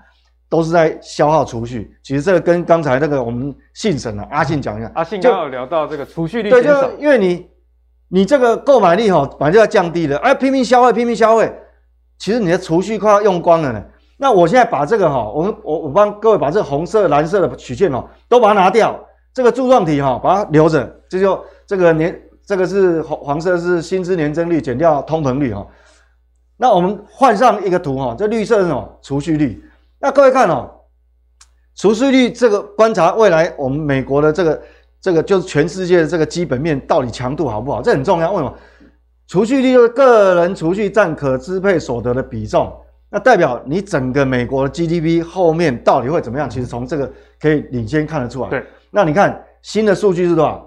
[0.50, 4.90] 都是在消耗储蓄，其实这个跟刚才那个我们信神的阿信讲一下。
[4.96, 7.46] 阿信刚刚有聊到这个储蓄率对，就因为你
[8.08, 11.50] 你这个购买力哈本来就要降低了，哎，拼命消费，拼命消费，
[12.18, 13.80] 其实你的储蓄快要用光了呢。
[14.16, 18.98] 那我现在把这个哈，我们我我帮各位把这个红色、蓝色的曲线哦，都把它拿掉，
[19.32, 25.64] 这个柱状体哈把它留着，这就这个年这个是黄黄色是薪资年增率减掉通膨率哈。
[26.56, 28.98] 那我们换上一个图哈，这绿色是什么？
[29.00, 29.64] 储蓄率。
[30.00, 30.70] 那各位看哦，
[31.76, 34.62] 储蓄率这个观察未来我们美国的这个
[35.00, 37.82] 这个就是全世界的这个基本面到底强度好不好？
[37.82, 38.32] 这很重要。
[38.32, 38.54] 为什么？
[39.26, 42.76] 储蓄率就是个人储蓄占可支配所得的比重，
[43.08, 46.50] 那代表你整个美国的 GDP 后面到底会怎么样？
[46.50, 48.48] 其实从这个可以领先看得出来。
[48.48, 48.64] 对。
[48.90, 50.66] 那你看新的数据是多少？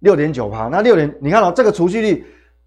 [0.00, 0.66] 六点九趴。
[0.66, 2.26] 那六点，你看哦，这个储蓄率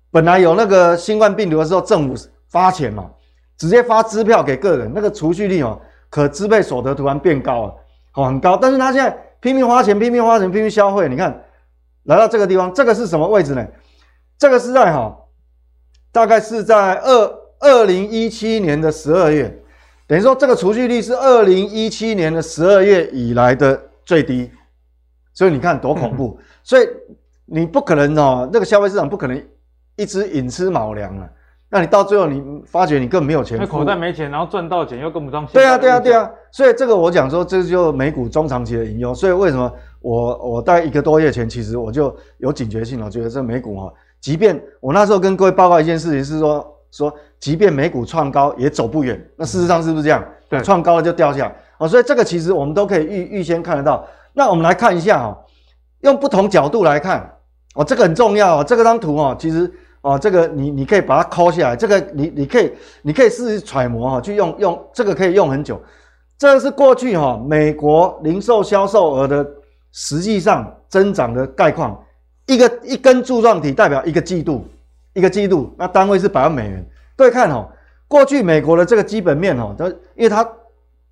[0.09, 3.09] 本来有那个新冠病毒的时候，政府发钱嘛，
[3.57, 5.81] 直接发支票给个人，那个储蓄率哦。
[6.09, 7.75] 可支配所得突然变高了，
[8.13, 11.09] 哦，很高，但是他现在拼命花钱，拼命花钱，拼命消费。
[11.09, 11.43] 你看，
[12.03, 13.65] 来到这个地方，这个是什么位置呢？
[14.37, 15.17] 这个是在哈，
[16.11, 19.53] 大概是在二二零一七年的十二月，
[20.07, 24.51] 等于说这个储蓄率是二零一七年的十二月以来的最低，
[25.33, 26.39] 所以你看多恐怖。
[26.63, 26.87] 所以
[27.45, 29.45] 你不可能哦，那个消费市场不可能
[29.95, 31.29] 一直寅吃卯粮了。
[31.69, 35.45] 那你到最后，你发觉你根本没有钱，口袋没钱，然后赚到钱又跟不上。
[35.47, 36.29] 对啊，对啊，对啊。
[36.51, 39.13] 所以这个我讲说，这就美股中长期的隐忧。
[39.13, 43.91] 所以为什么我我在一个多月前，其实我就有警觉性了，我觉得这美股哈，
[44.21, 49.19] 即便我那时候跟各位报告一件事情是说说，即便美股创高也走不远。
[49.35, 50.23] 那事实上是不是这样？
[50.47, 51.55] 对，创高了就掉下来。
[51.79, 54.07] 哦，所以这个其实我们都可以预预先看得到。
[54.33, 55.37] 那我们来看一下哈，
[56.01, 57.37] 用不同角度来看，
[57.73, 58.63] 哦，这个很重要哦。
[58.63, 59.69] 这个张图哦，其实
[60.05, 65.81] 哦，这个你你可以把它抠下来，这个你你可以你可以试试揣摩哈，去用用这个可以用很久。
[66.37, 69.43] 这个是过去哈美国零售销售额的
[69.91, 71.99] 实际上增长的概况，
[72.45, 74.67] 一个一根柱状体代表一个季度，
[75.13, 76.87] 一个季度，那单位是百万美元。
[77.15, 77.67] 各位看哦，
[78.07, 80.47] 过去美国的这个基本面哦，它因为它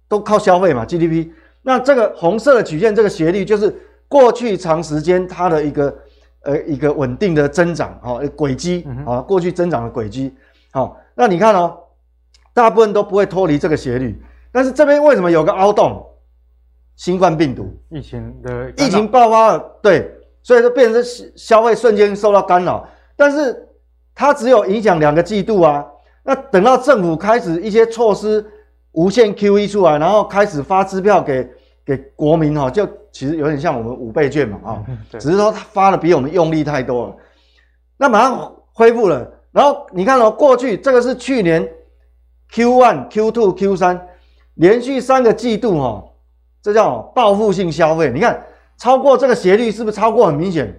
[0.07, 1.29] 都靠消费嘛，GDP。
[1.63, 3.73] 那这个红色的曲线，这个斜率就是
[4.07, 5.97] 过去长时间它的一个
[6.43, 10.33] 呃一个稳定的增长哈轨迹啊，过去增长的轨迹。
[10.71, 11.77] 好，那你看哦，
[12.53, 14.21] 大部分都不会脱离这个斜率。
[14.51, 16.05] 但是这边为什么有个凹洞？
[16.95, 20.11] 新冠病毒疫情的疫情爆发了，对，
[20.43, 21.03] 所以说变成
[21.35, 22.87] 消费瞬间受到干扰。
[23.15, 23.67] 但是
[24.13, 25.83] 它只有影响两个季度啊。
[26.21, 28.45] 那等到政府开始一些措施
[28.91, 31.49] 无限 QE 出来，然后开始发支票给
[31.83, 37.16] 给国民哈，就其实有点像我们五倍券嘛啊，只是说他发的比我们用力太多了。
[37.95, 39.26] 那马上恢复了。
[39.51, 41.66] 然后你看哦，过去这个是去年
[42.51, 44.01] Q1、Q2、Q3。
[44.55, 46.03] 连续三个季度，哈，
[46.61, 48.11] 这叫报复性消费。
[48.14, 48.45] 你看，
[48.78, 50.72] 超过这个斜率是不是超过很明显？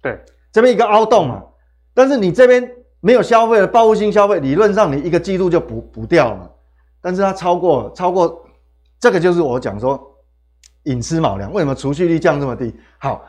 [0.00, 0.16] 对，
[0.52, 1.42] 这边一个凹洞嘛。
[1.92, 6.48] 但是你这边没有消费的报复性消费，理论上你一个季度就补补掉了。
[7.00, 8.44] 但是它超过超过，
[9.00, 10.00] 这个就是我讲说
[10.84, 11.52] 隐私卯粮。
[11.52, 12.74] 为什么储蓄率降这么低？
[12.98, 13.24] 好，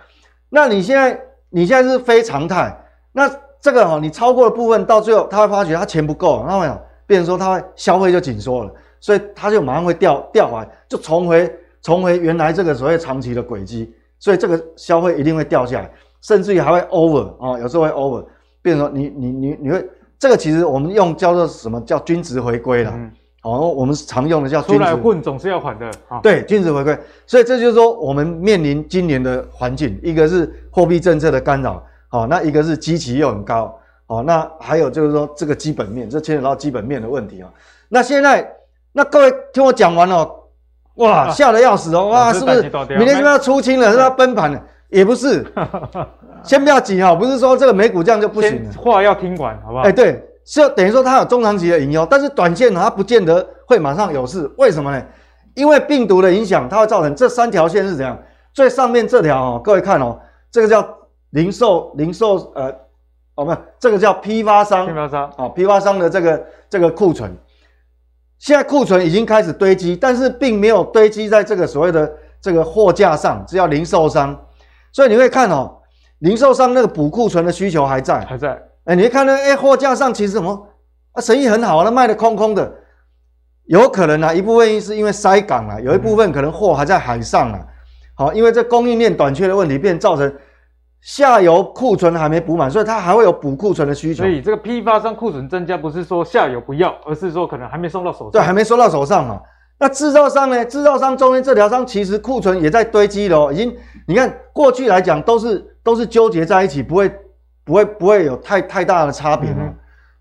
[0.50, 2.76] 那你现在你现在是非常态，
[3.12, 3.30] 那
[3.60, 8.74] 这个哈，你超过的部分到最后他会发觉他钱不够，那么变成说他会消费就紧缩了。
[9.04, 15.90] 所以它就马上会掉掉回来，就重回重回原来这个所谓长期的轨迹，所以这个消费一定会掉下来，
[16.22, 18.24] 甚至于还会 over 啊、哦，有时候会 over，
[18.62, 19.90] 变成说你你你你会
[20.20, 23.12] 这个其实我们用叫做什么叫均值回归了，嗯、
[23.44, 24.78] 哦，我们常用的叫君子。
[24.78, 26.20] 出来混总是要还的啊。
[26.22, 33.78] 对，君子回归，所以这就是说我们面临今年的环境，一个是货币政策的干扰，哦，那一个是基期又很高，
[34.08, 37.50] 哦，那还有就是说这个基本面，这牵扯到基本面的问题啊，
[37.90, 38.52] 那现在。
[38.94, 40.30] 那各位听我讲完了，
[40.96, 42.62] 哇，吓得要死哦，哇，是不是
[42.98, 44.62] 明天就要出清了，是要崩盘了？
[44.92, 45.46] 也不是，
[46.44, 49.84] 先不要急哈，不是说这个美股这样就不行了，话要听完，好不好？
[49.84, 50.22] 哎，对，
[50.52, 55.02] 是等于说它有中长期的隐忧，但是短线它不见得会马上有事，为什么呢？
[55.54, 58.22] 因为病毒的影响，它会造成这三条线是怎样？
[58.54, 60.20] 最上面这条哦，各位看哦，
[60.52, 60.86] 这个叫
[61.30, 62.70] 零售零售呃，
[63.36, 67.34] 哦不，这个叫批发商，批发商啊，批发商的这个这个库存。
[68.38, 74.38] 现在库存已经开始堆积，但是并没有堆积在这个所谓的这个货架上，只要零售商。
[74.92, 75.78] 所以你会看哦，
[76.20, 78.62] 零售商那个补库存的需求还在，还在。
[78.86, 80.68] 哎，你看那哎货架上其实什么
[81.14, 82.74] 啊，生意很好啊，那卖的空空的，
[83.66, 87.60] 有可能啊，一部分是因为塞港啊，有一部分可能货还在海上啊。
[88.16, 90.34] 好，因为这供应链短缺的问题，变造成。
[91.04, 94.22] 下游库存还没补满，所以它还会有补库存的需求。
[94.22, 98.30] 所以这个批发商库存增加，不是说下游不要，而是说可能还没送到手上。
[98.30, 99.42] 对，还没收到手上嘛。
[99.80, 100.64] 那制造商呢？
[100.64, 103.76] 制造商中间这条商其实库存也在堆积了哦，已经
[104.06, 107.12] 你看过去来讲都是都是纠结在一起，不会
[107.64, 109.60] 不会不会有太太大的差别嘛。
[109.62, 109.76] 嗯、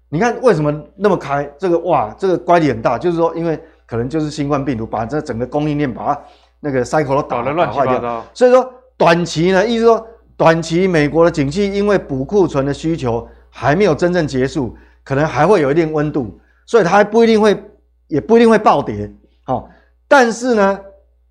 [0.08, 1.50] 你看为什么那么开？
[1.58, 6.20] 这个哇，这个乖离很大，就是说因为可能就是新冠病毒把这整个供应链把它
[6.60, 8.24] 那个 cycle 都打得乱七八糟。
[8.34, 10.06] 所以说短期呢，意思说。
[10.36, 14.74] 短期美国的景气因为补库存的需求还没有真正结束，
[15.04, 17.62] 可能还会有一定温度，所以它还不一定会，
[18.06, 19.12] 也不一定会暴跌。
[19.44, 19.68] 好，
[20.08, 20.80] 但是呢，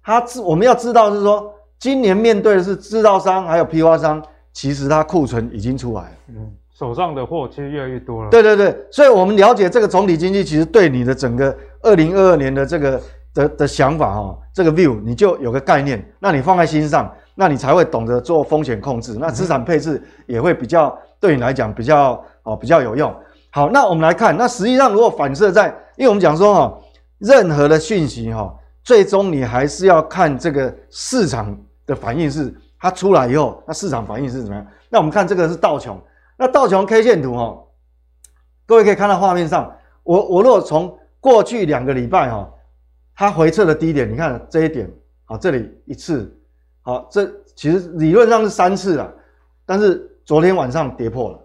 [0.04, 4.24] 它我们要知道是说，今年面对的是制造商还有批发商，
[4.60, 8.30] 其实它库存已经出来了，嗯，手上的货其实越来越多了。
[8.30, 13.02] 对对对，所以我们了解这个总体经济，其实对你的整个二零二二年的这个
[13.34, 17.10] 的的想法哈，这个 view 你就有个概念，那你放在心上。
[17.36, 23.16] 那你才会懂得做风险控制，那资产配置也会比较对你来讲比较哦比较有用。
[23.50, 26.78] 好，那我们来看，那实际上如果反射在，因为我们讲说哈，
[27.20, 28.54] 任何的讯息哈，
[28.84, 34.66] 最终你还是要看这个市场的反应是它出来以后，那市场反应是怎么样？
[34.90, 36.00] 那我们看这个是道琼，
[36.38, 37.62] 那道琼 K 线图哈，
[38.66, 39.72] 各位可以看到画面上，
[40.04, 42.50] 我我如果从过去两个礼拜哈，
[43.16, 44.90] 它回撤的低点，你看这一点，
[45.26, 46.36] 好，这里一次。
[46.82, 49.14] 好，这其实理论上是三次了，
[49.66, 51.40] 但是昨天晚上跌破了，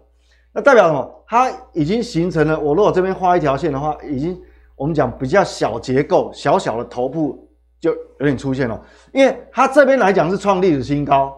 [0.53, 1.23] 那代表什么？
[1.27, 2.57] 它已经形成了。
[2.57, 4.41] 我如果这边画一条线的话，已经
[4.75, 7.44] 我们讲比较小结构、小小的头部
[7.79, 8.81] 就有点出现了。
[9.11, 11.35] 因为它这边来讲是创历史新高，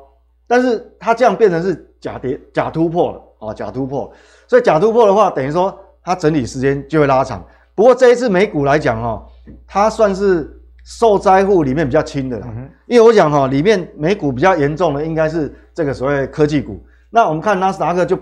[0.47, 4.11] 但是它这样变成是假跌、假突破了啊，假突破。
[4.47, 7.45] 所以假突破的话，等于说它整理时间就会拉长。
[7.75, 9.25] 不过这一次美股来讲哈，
[9.67, 10.49] 它算是
[10.83, 12.47] 受灾户里面比较轻的啦，
[12.85, 16.83] 因为我讲哈，里面美股比较严重的应该是这个所谓科技股。
[17.09, 18.17] 那我们看纳斯达克就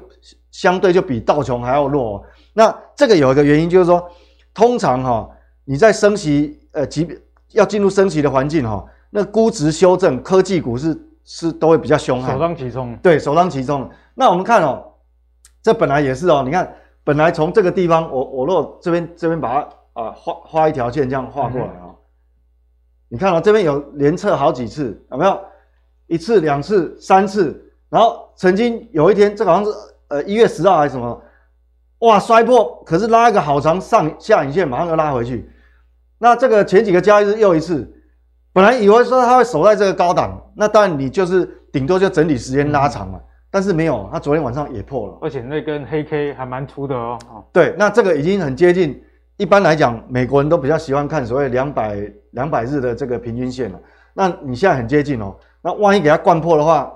[0.51, 2.23] 相对就比道琼还要弱。
[2.53, 4.03] 那这个有一个原因就是说，
[4.53, 5.29] 通常哈
[5.63, 7.19] 你在升息呃，即便
[7.55, 12.95] 要进入升息的环境哈，那估值修正科技股是是都会比较凶悍，首当其冲。
[12.97, 13.89] 对，首当其冲。
[14.13, 14.83] 那我们看哦，
[15.63, 16.71] 这本来也是哦，你看
[17.03, 21.95] 本来从这个地方，我我如果这边这边把它啊画画一条线这样画过来啊、哦，
[23.09, 25.39] 你看哦，这边有连测好几次，有没有？
[26.07, 29.71] 一次、两次、三次，然后曾经有一天，这个好像是
[30.09, 31.19] 呃一月十号还是什么，
[31.99, 35.49] 哇摔破，可是拉一个好长上下影线，马上又拉回去。
[36.25, 37.87] 那这个前几个交易日又一次，
[38.51, 43.19] 本来以为说它会守在这个高档，那当然你就是顶多就整理时间拉长嘛。
[43.19, 47.17] 嗯但是没有，它昨天晚上也破了，而且那根黑 K 还蛮粗的哦。
[47.53, 49.01] 对，那这个已经很接近。
[49.37, 53.79] 一般来讲，美国人都比较喜欢看所谓两百两百日的这个平均线了。
[54.13, 56.91] 那你现在很接近哦，那万一给它灌破的话，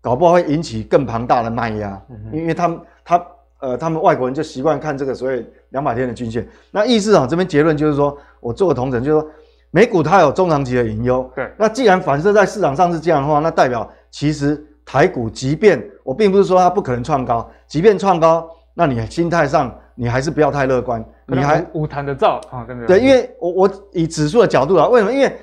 [0.00, 2.02] 搞不好会引起更庞大的卖压，
[2.32, 3.26] 因为他们他
[3.60, 6.44] 呃他们外国人就习惯看这个所谓两百天的均线。
[6.72, 9.30] 那意思啊，这边结论就是说，我做个同整，就是说
[9.72, 11.28] 美股它有中长期的隐忧。
[11.34, 14.64] 对，那既然反射在市场上是这样的话，那代表其实。
[14.86, 22.98] 台股即便我并不是说它不可能创高，即便创高，那你心态上你还是不要太乐观，你还无谈的造啊，对不对？
[22.98, 25.10] 对，因为我我以指数的角度啊，为什么？
[25.10, 25.34] 因为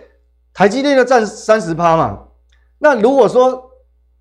[0.53, 2.19] 台积电就占三十趴嘛，
[2.77, 3.67] 那如果说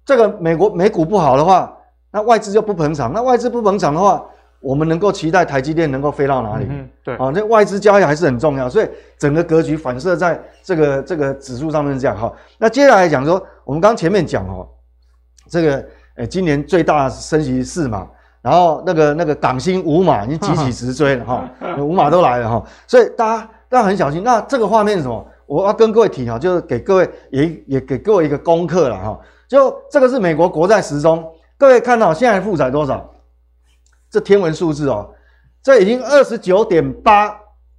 [0.07, 1.71] 这个美国美股不好的话，
[2.11, 4.25] 那外资就不捧场，那外资不捧场的话，
[4.61, 6.67] 我们能够期待台积电能够飞到哪里？
[6.69, 8.89] 嗯，对，啊，这外资交易还是很重要，所以
[9.19, 12.33] 整个格局反射在这个这个指数上面是这样哈。
[12.59, 14.69] 那接下来讲说，我们刚前面讲哦。
[15.49, 15.77] 这个
[16.15, 18.07] 诶、欸，今年最大升息四码，
[18.41, 21.51] 然后那个那个港星五码已经急起直追了哈，
[21.81, 24.23] 五码都来了哈，所以大家大家很小心。
[24.23, 25.27] 那这个画面是什么？
[25.47, 29.19] 我要跟各位提哈，就是给各位也也给各位一个功课了哈。
[29.49, 31.25] 就这个是美国国债时钟，
[31.59, 33.10] 各位看到现在负债多少？
[34.11, 35.09] 这天文数字哦，
[35.63, 37.35] 这已经二十九点八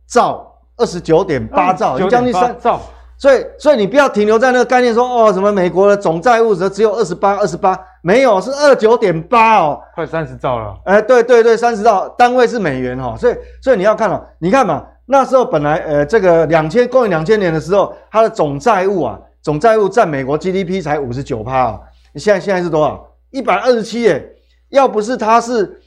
[0.07, 2.79] 兆，二十九点八兆，将近三兆。
[3.17, 10.75] 所以，所以你不要停留在那个概念说，哦，什么美国的总债务只有二十八，二十八，没有，是二九点八哦，快三十兆了。
[10.85, 13.15] 哎，对对对，三十兆，单位是美元哈、哦。
[13.19, 21.81] 所以，所以你要看哦，你看嘛，那时候本来呃，这个两千，公元两千年的时候，它的总债务啊，总债务占美国 GDP 才五十九趴哦。
[22.13, 23.05] 你现在现在是多少？
[23.29, 24.35] 一百二十七耶。
[24.69, 25.80] 要不是它是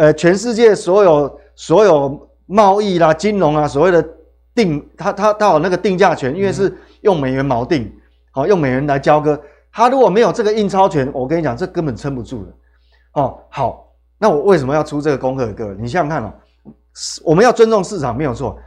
[0.00, 4.02] 呃，全世界所有所有贸易啦、金融啊，所谓的。
[4.52, 7.90] 定它它它有那个定价权，因为是用美元锚定，
[8.32, 9.40] 好、嗯、用美元来交割。
[9.70, 12.52] 它如果没有这个印钞权，我跟你讲，这根本撑不住的。
[13.12, 15.52] 哦，好，那我为什么要出这个功课？
[15.52, 16.32] 各位，你想想看哦，
[17.22, 18.58] 我们要尊重市场没有错。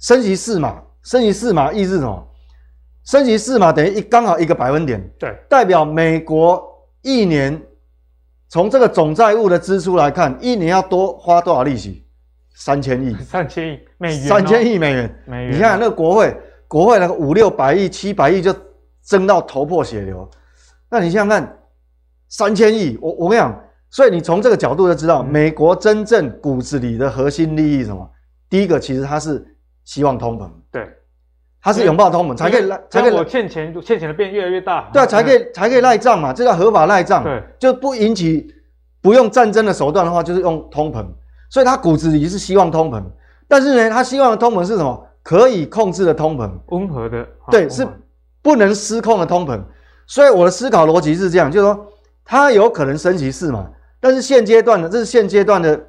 [0.00, 2.26] 升息四码，升息四码意思是什么？
[3.04, 6.66] 升息四码等于一刚好一个百分点，对，代表美国
[7.02, 7.62] 一年
[8.48, 12.06] 从这个总债务的支出来看，一年要多花多少利息？
[12.54, 15.56] 三千亿， 三千亿美元，三千亿美元，美元。
[15.56, 16.34] 你看那个国会，
[16.66, 18.54] 国会那个五六百亿、七百亿就
[19.04, 20.28] 争到头破血流。
[20.88, 21.58] 那你想想看，
[22.28, 28.08] 三千亿，我我跟你讲，所以你从这个角度就知道，美国真正骨子里的核心利益是什么？
[28.48, 29.44] 第一个，其实它是
[29.84, 30.65] 希望通膨，对，
[31.66, 38.46] 它是拥抱通膨，才可以赖，才可以我欠钱，欠钱的变越来越大，对啊，才可以才可以赖账嘛，这叫合法赖账，对，就不引起
[39.02, 41.04] 不用战争的手段的话，就是用通膨。
[41.50, 43.02] 所以他骨子里是希望通膨，
[43.48, 45.04] 但是呢，他希望的通膨是什么？
[45.24, 47.84] 可以控制的通膨，温和的，对，是
[48.42, 49.60] 不能失控的通膨。
[50.06, 51.86] 所以我的思考逻辑是这样，就是说，
[52.24, 55.84] 他有可能升息四嘛，但是现阶段的，这是现阶段的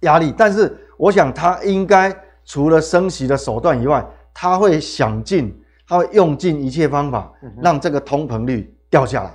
[0.00, 0.34] 压力。
[0.36, 2.14] 但是我想，他应该
[2.44, 4.06] 除了升息的手段以外，
[4.38, 5.50] 他会想尽，
[5.88, 7.32] 他会用尽一切方法，
[7.62, 9.30] 让这个通膨率掉下来。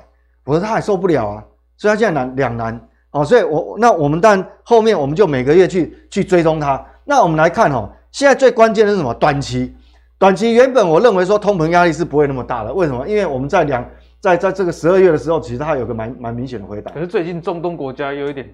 [0.45, 1.43] 否则他也受不了啊！
[1.75, 2.79] 所以他现在难两难。
[3.09, 6.85] 哦，所以我那我们但后面我们就每个月去去追踪它。
[7.03, 9.11] 那我们来看哦，现在最关键的是什么？
[9.15, 9.75] 短期，
[10.19, 13.07] 短期原本我认为说通膨压力是不会那么大的，为什么？
[13.07, 13.83] 因为我们在两
[14.19, 16.91] 在在这个十二月的时候，其实它有个蛮蛮明显的回答。
[16.91, 18.47] 可是最近中东国家有一点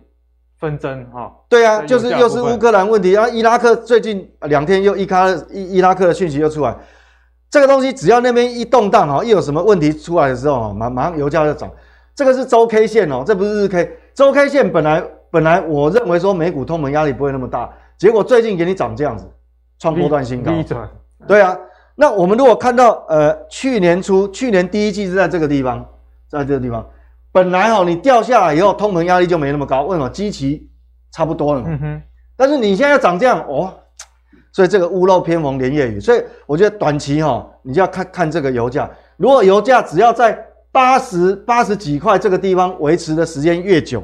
[0.60, 1.32] 纷争哈。
[1.50, 6.76] 对啊，就是又是乌克兰问题啊，伊拉克最近两天又伊卡伊伊拉克的讯息又出来，
[7.50, 11.70] 这个东西只要那边一动荡哈，一有什么问题出来的时候，马马上油价就涨。
[12.16, 13.96] 这个是周 K 线哦，这不是日 K。
[14.16, 19.30] 周 K 线本来本来我认为说美股通膨压力不会那么大，结果最近给你涨这样子，
[19.78, 20.52] 创波段新高。
[21.28, 21.56] 对啊，
[21.94, 25.86] 那我们如果看到呃去年初去年第一季是在这个地方，
[26.28, 26.84] 在这个地方，
[27.38, 30.10] 本来哈你掉下来以后通膨压力就没那么高，为什么？
[30.10, 30.68] 基期
[31.12, 32.02] 差不多了嘛。
[32.36, 33.72] 但是你现在要涨这样哦，
[34.52, 38.90] 所以这个屋漏偏逢连夜雨，所以我觉得短期哈、哦，你就要看看这个油价。
[39.18, 40.36] 如果油价只要在
[40.72, 44.04] 八十八十几块这个地方维持的时间越久，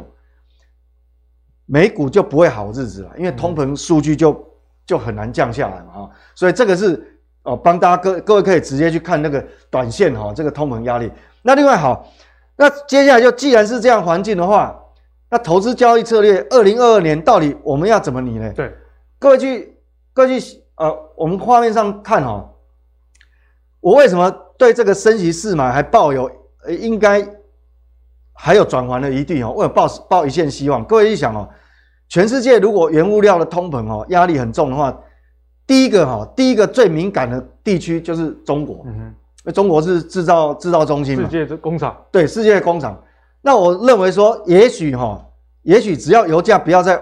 [1.66, 4.48] 美股就不会好日子了，因为通膨数据就
[4.86, 6.10] 就很难降下来嘛啊。
[6.36, 11.12] 所以这个是哦，帮大家各各位可以直接去看那个短线哈，这个通膨压力。
[11.42, 12.08] 那另外好，
[12.56, 14.80] 那接下来就既然是这样环境的话，
[15.30, 18.54] 那投资交易策略二零二二年到底我们要怎么拟呢？
[18.54, 18.72] 对，
[19.18, 19.78] 各位去
[20.14, 22.50] 各位去呃，我们画面上看哦，
[23.80, 26.30] 我为什么对这个升息四码还抱有？
[26.66, 27.28] 呃，应该
[28.34, 30.86] 还有转圜的余地哦，我有抱抱一线希望。
[30.86, 31.50] 各位一想哦，
[32.08, 34.96] 全世界如果原物料的通膨哦压力很重的话，
[35.66, 39.16] 第一个哈，第一个最敏感的地区就是中国，嗯哼，
[39.52, 43.02] 中国是制造制造中心嘛，世界的工厂，对，世界的工厂。
[43.42, 45.24] 那我认为说，也许哈，
[45.64, 47.02] 也许只要油价不要再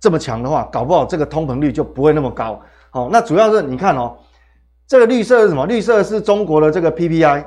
[0.00, 2.60] 这么强的话，搞不好这个通膨率就不会那么高。
[2.90, 4.16] 好，那主要是你看哦，
[4.86, 5.66] 这个绿色是什么？
[5.66, 7.44] 绿色是中国的这个 PPI，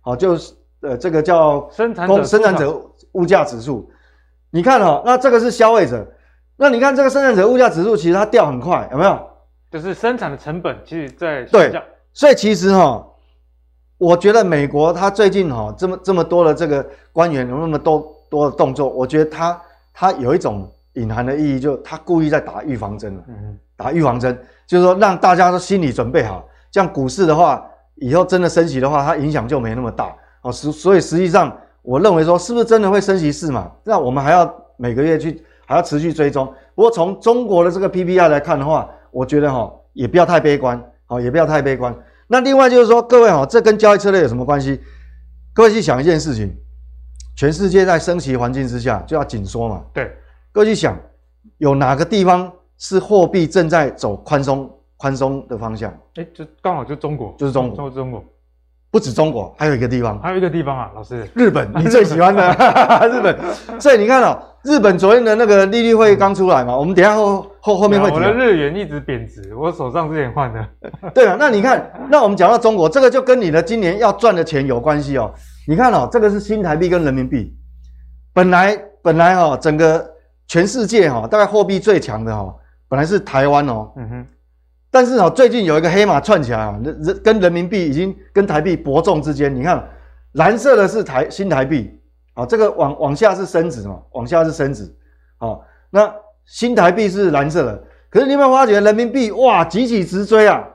[0.00, 0.54] 好，就是。
[0.82, 2.70] 呃，这个叫生产者生产者
[3.12, 3.90] 物价指数，
[4.50, 6.06] 你看哈、哦，那这个是消费者，
[6.54, 9.18] 那你看这个生产者物价指数，其实它掉很快，有没有？
[9.70, 11.72] 就是生产的成本其实在对，
[12.12, 13.06] 所以其实哈、哦，
[13.98, 19.60] 我觉得美国它最近哈、哦、这么这么多的这个官员有那么多多的动作，我觉得它
[19.94, 30.14] 它有一种隐含的意义，就它故意在打预防针了，嗯，打预防针，就是说让大家都心理准备好，这样股市的话，以后真的升息的话，它影响就没那么大。
[30.42, 33.70] 哦，实所以实际上，我认为说，是不是真的会升息是嘛？
[33.82, 36.46] 那我们还要每个月去，还要持续追踪。
[36.74, 41.94] 不过从中国的这个 PPI 来看的话，我觉得哈，也不要太悲观，好，也不要太悲观。
[42.28, 44.80] 那另外就是说，各位哈，这跟交易策略有什么关系？
[45.52, 46.54] 各位去想一件事情，
[47.36, 49.84] 全世界在升息环境之下就要紧缩嘛。
[49.92, 50.10] 对，
[50.52, 50.98] 各位去想，
[51.58, 55.90] 有哪个地方是货币正在走宽松宽松的方向？
[56.16, 58.24] 哎，就刚好就中国，就是中国，就是中国。
[58.96, 62.42] 不止中国，还有一个地方，还有一个地方啊，老师，日本， 你最喜欢的
[63.12, 63.36] 日本。
[63.78, 68.16] 所以你看哦，日本昨天的那个利率会刚出来嘛，我们等一下后后后面会提。
[68.16, 70.66] 我的日元一直贬值，我手上之前换的。
[71.12, 75.30] 对啊，那你看，那我们讲到中国，这个就跟你的今年要赚的钱有关系哦。
[75.68, 77.54] 你看哦，这个是新台币跟人民币，
[78.32, 80.02] 本来本来哈，整个
[80.48, 82.50] 全世界哈，大概货币最强的哈，
[82.88, 83.92] 本来是台湾哦。
[83.98, 84.26] 嗯哼。
[84.96, 89.54] 但是啊，最近有一个黑马窜起来啊，人人跟人民币已经跟台币伯仲之间。
[89.54, 89.86] 你看，
[90.32, 92.00] 蓝色的是台新台币，
[92.32, 94.90] 啊，这个往往下是升值嘛，往下是升值，
[95.36, 96.10] 好，那
[96.46, 97.84] 新台币是蓝色的。
[98.08, 100.66] 可是你有没有发觉人民币哇，急起直追啊，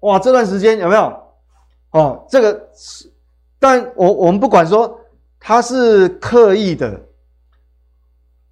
[0.00, 1.22] 哇，这段时间有没有？
[1.92, 3.08] 哦，这个是，
[3.60, 4.98] 但我我们不管说
[5.38, 7.00] 它是刻意的，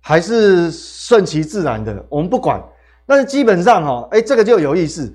[0.00, 2.62] 还是顺其自然的，我们不管。
[3.08, 5.10] 但是基本上哈，哎，这个就有意思。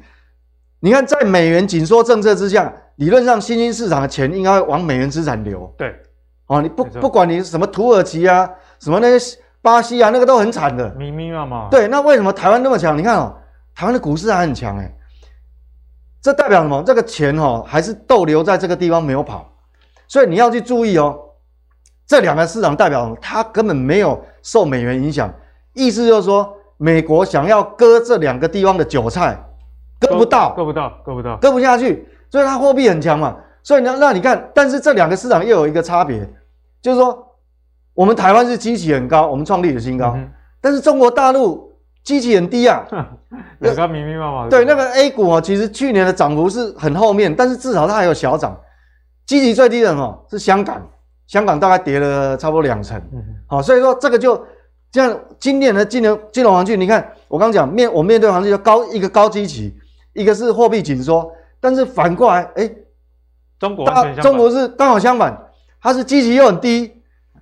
[0.79, 5.71] 你看，在美元紧缩政策之下，理论上新兴市场的钱应该会往美元资产流。
[5.77, 5.95] 对，
[6.47, 11.67] 哦，你不不管你什么土耳其啊，什么那些巴西啊，那个都很惨的，明明啊嘛。
[11.69, 12.97] 对，那为什么台湾那么强？
[12.97, 13.37] 你看哦，
[13.75, 14.91] 台湾的股市还很强哎，
[16.19, 16.81] 这代表什么？
[16.83, 19.55] 这个钱哦，还是逗留在这个地方没有跑。
[20.07, 21.15] 所以你要去注意哦，
[22.07, 23.15] 这两个市场代表？
[23.21, 25.31] 它根本没有受美元影响，
[25.73, 26.57] 意思就是说。
[26.77, 29.41] 美国想要割这两个地方的韭菜，
[29.99, 33.37] 割不到，割不到，割不到，割不下去，所以它货币很强嘛。
[33.61, 36.27] 所以呢，那你看，但是这两个市场又有一个差别，
[36.81, 37.25] 就是说，
[37.93, 41.71] 我们台湾是基期很高，我们创历史新高，嗯、但是中国大陆
[42.03, 42.83] 基期很低啊。
[43.59, 44.49] 两个明明白白。
[44.49, 48.59] 对，那个 A 股啊，其实去年的涨幅是很后面，但是至少它还有小涨。
[49.25, 50.85] 基期最低的哦是香港，
[51.27, 53.01] 香港大概跌了差不多两成。
[53.47, 54.45] 好、嗯，所以说这个就。
[54.93, 59.73] 这样今年的金融金融环境，你看我刚讲面我面对环境就高一个高基期，
[60.13, 62.71] 一个是货币紧缩，但是反过来，哎，
[63.57, 63.91] 中国
[64.21, 65.35] 中国是刚好相反，
[65.81, 67.01] 它是基期又很低，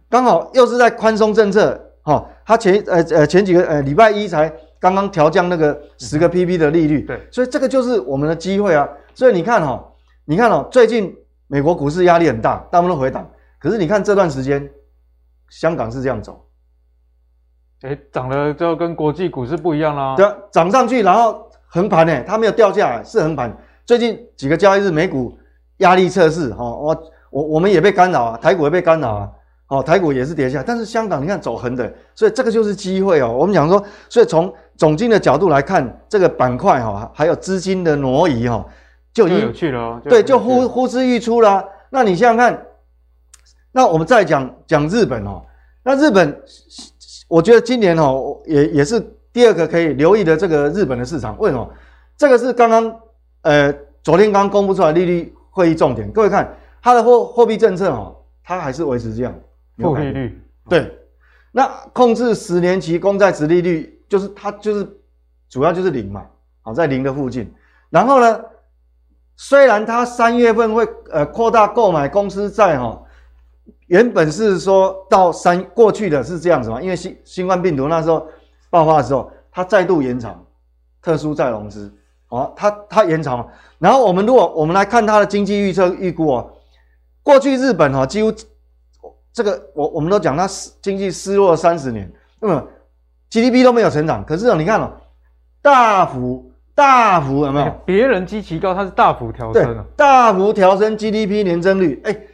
[0.10, 4.49] 刚好又是在宽松政策，哈、哦，它前呃呃前几个呃礼拜一才
[4.80, 9.91] 刚刚调降那个十个 PP 的利率，对，所以这个就是我们的机会啊，所以你看哈、哦，
[10.24, 11.14] 你看哦，最近
[11.47, 13.30] 美国股市压力很大，大部分都回档，
[13.60, 14.72] 可是你看这段时间，
[15.49, 16.41] 香港是这样走。
[17.82, 20.15] 哎，涨了就跟国际股市不一样啦。
[20.15, 23.51] 对，涨上去然后横盘呢，它没有掉下来，是横盘。
[23.86, 25.36] 最近几个交易日美股
[25.77, 29.29] 压力测试，哈，我我我们也被干扰啊，台股也被干扰啊，
[29.69, 33.36] 哦，台股也是跌下，但是香港你看走横的，所以这个就是机会哦。
[33.36, 38.63] 我们讲说，所以从总经的角度来看，这个板块哈，还有资金的挪移哈，
[39.11, 40.01] 就已经有趣了哦。
[40.03, 41.67] 对，就呼呼之欲出了。
[41.89, 42.63] 那你想想看，
[43.71, 45.41] 那我们再讲讲日本哦，
[45.84, 46.39] 那日本。
[47.32, 48.99] 我觉得今年哦，也也是
[49.32, 51.65] 第二个可以留意的这个日本的市场，为什么？
[52.17, 52.93] 这个是刚刚
[53.43, 53.73] 呃
[54.03, 58.13] 昨天刚公布出来利率会议重点，各位看它的货货币政策哦，
[58.43, 59.34] 它还是维持这样
[59.77, 60.41] 负利率。
[60.67, 60.93] 对，
[61.53, 64.86] 那控制十年期公债值利率，就是它就是
[65.47, 66.25] 主要就是零嘛，
[66.61, 67.49] 好在零的附近。
[67.89, 68.41] 然后呢，
[69.38, 73.01] 虽然它三月份会呃扩大购买公司债哈，
[73.91, 78.25] 原本是说到三过去的是这样子嘛，因为新新冠病毒那时候
[78.69, 80.41] 爆发的时候，它再度延长
[81.01, 81.93] 特殊再融资，
[82.29, 83.45] 哦，它它延长。
[83.79, 86.49] 然后我们如果我们来看它的经济预测预估哦，
[87.21, 88.33] 过去日本哈几乎
[89.33, 90.47] 这个我我们都讲它
[90.81, 92.65] 经济失落了三十年，那么
[93.29, 94.89] GDP 都没有成长，可是哦你看哦，
[95.61, 96.49] 大幅。
[96.73, 97.71] 大幅有没有？
[97.85, 99.85] 别人基期高，它是大幅调升了。
[99.95, 102.01] 大幅调升 GDP 年增率。
[102.05, 102.27] 哎、欸，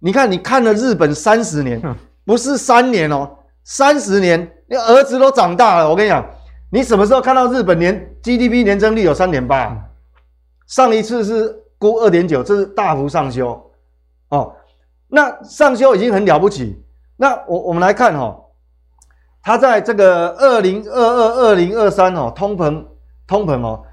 [0.00, 1.80] 你看，你看了日本三十年，
[2.24, 3.28] 不是三年哦，
[3.64, 5.88] 三十年，你儿子都长大了。
[5.88, 6.24] 我跟你讲，
[6.70, 9.76] 你什么时候看到日本年 GDP 年增率有三点八？
[10.66, 13.70] 上一次是估二点九，这是大幅上修
[14.28, 14.54] 哦。
[15.08, 16.82] 那上修已经很了不起。
[17.16, 18.44] 那我我们来看哈、哦，
[19.42, 22.84] 它在这个二零二二、二零二三哦，通膨。
[23.26, 23.84] 通膨哦，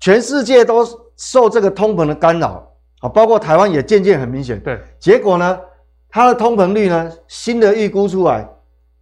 [0.00, 0.84] 全世界都
[1.16, 2.68] 受这个通膨的干扰
[3.00, 4.58] 啊，包括台湾也渐渐很明显。
[4.60, 5.60] 对，结果呢，
[6.08, 8.48] 它的通膨率呢，新的预估出来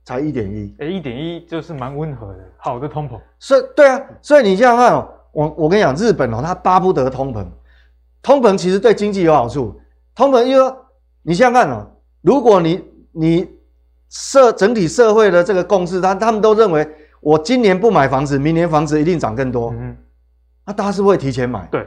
[0.05, 3.20] 才一点一，哎，一点一就是蛮温和的，好的通膨。
[3.38, 7.46] 所以，对啊，所以你想想看哦，我我跟你讲，日本哦，它巴不得通膨，
[8.22, 9.80] 通膨其实对经济有好处。
[10.14, 10.74] 通膨，因为
[11.22, 11.86] 你想想看哦，
[12.22, 13.49] 如果你你
[14.09, 16.88] 社整体社会的这个共识，他他们都认为。
[17.20, 19.74] 我今年不买房子，明年房子一定涨更多。
[19.76, 19.96] 嗯，
[20.64, 21.66] 那大家是不是会提前买？
[21.68, 21.84] 对，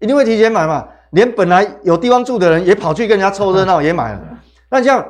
[0.00, 0.86] 一定会提前买嘛。
[1.16, 4.20] 连本来有地方住的人也跑去跟人家凑热闹，也买了。
[4.70, 5.02] 那像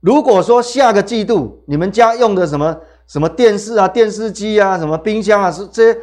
[0.00, 2.76] 如果说下个季度你们家用的什么
[3.06, 5.98] 什么电视啊、电视机啊、什么冰箱啊，是这些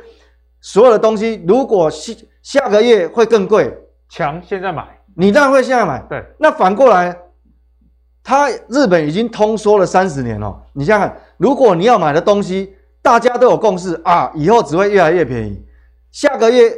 [0.59, 3.71] 所有的东西，如果下下个月会更贵，
[4.09, 4.83] 强现在买，
[5.15, 6.03] 你当然会现在买。
[6.09, 7.15] 对，那反过来，
[8.23, 10.59] 他日本已经通缩了三十年了。
[10.73, 12.73] 你想想看，如果你要买的东西，
[13.03, 15.63] 大家都有共识啊，以后只会越来越便宜，
[16.11, 16.73] 下个月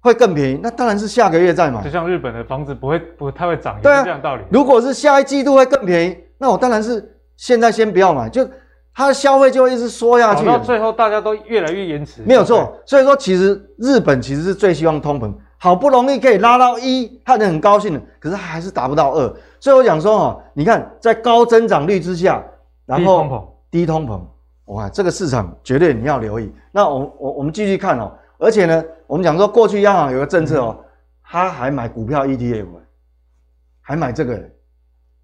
[0.00, 1.82] 会更便宜，那当然是下个月再买。
[1.82, 4.42] 就像日本的房子不会不太会涨，对啊，这样道理。
[4.50, 8.48] 如果是下一季度会更便宜，那我当然是现在先不要买，就
[8.94, 12.22] 它的消费就会一直缩下去，到最后大家都越来越延迟。
[12.24, 19.36] 没有错，所以说其实日本其实是最希望通膨，好不容易可以拉到一，他很高兴的，可是还是达不到二。
[19.60, 22.42] 所以我讲说哦，你看在高增长率之下，
[22.86, 24.20] 然后低通膨。
[24.66, 26.52] 哇，这个市场绝对你要留意。
[26.70, 30.78] 那我我我们继续看哦，而且呢，我们讲说过去央行有个政策哦，
[31.24, 32.66] 他还买股票 ETF，
[33.80, 34.38] 还买这个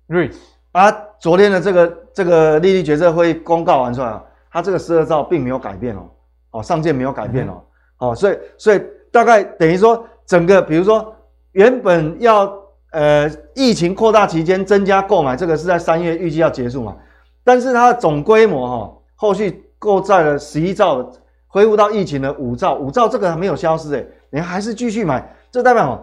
[0.09, 0.37] REITs
[0.73, 0.91] 啊。
[1.21, 6.11] 昨天的这个这个利率决策会议公告完出来啊，它这个十二兆并没有改变哦，
[6.51, 7.63] 哦上限没有改变哦，
[7.99, 8.83] 哦所以所以
[9.13, 11.15] 大概等于说整个比如说
[11.53, 12.53] 原本要
[12.93, 16.97] 呃疫情扩大期间增加购买，这个是在三月预计要结束嘛，
[17.45, 18.99] 但是它的总规模哈、哦。
[19.17, 21.11] 后续购债了十一兆，
[21.55, 26.03] 恢复到疫情的五兆，五兆这个还没有消失诶，你还是继续买，这代表什么？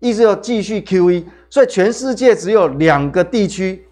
[0.00, 3.86] 意思要继续 QE，所以全世界只有两个地区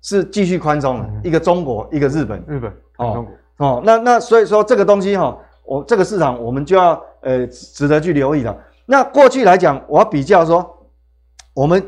[0.00, 2.42] 是继续宽松的，嗯、一个中国，一个日本。
[2.48, 3.26] 日本哦，
[3.58, 8.56] 哦，那那所以说这个东西哈、哦，我这个市场我们就要呃值得去留意了。
[8.86, 10.74] 那过去来讲，我要比较说，
[11.52, 11.82] 我们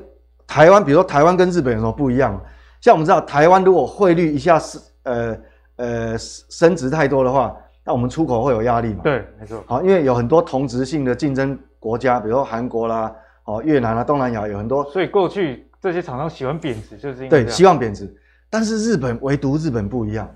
[0.47, 2.39] 台湾，比如说台湾跟日本有什么不一样？
[2.83, 5.35] 像我们知道，台湾如果汇率一下是呃。
[5.81, 7.57] 呃，升值太多的话，
[7.89, 9.01] 那我们出口会有压力嘛？
[9.03, 9.64] 对，没错。
[9.66, 13.11] 好，因为有很多同质性的竞争国家，比如说韩国啦、
[13.45, 18.14] 哦越南啦、东南亚有很多，所以过去这些厂商喜欢贬值，就是因为对，希望贬值。
[18.50, 20.30] 但是日本唯独日本不一样，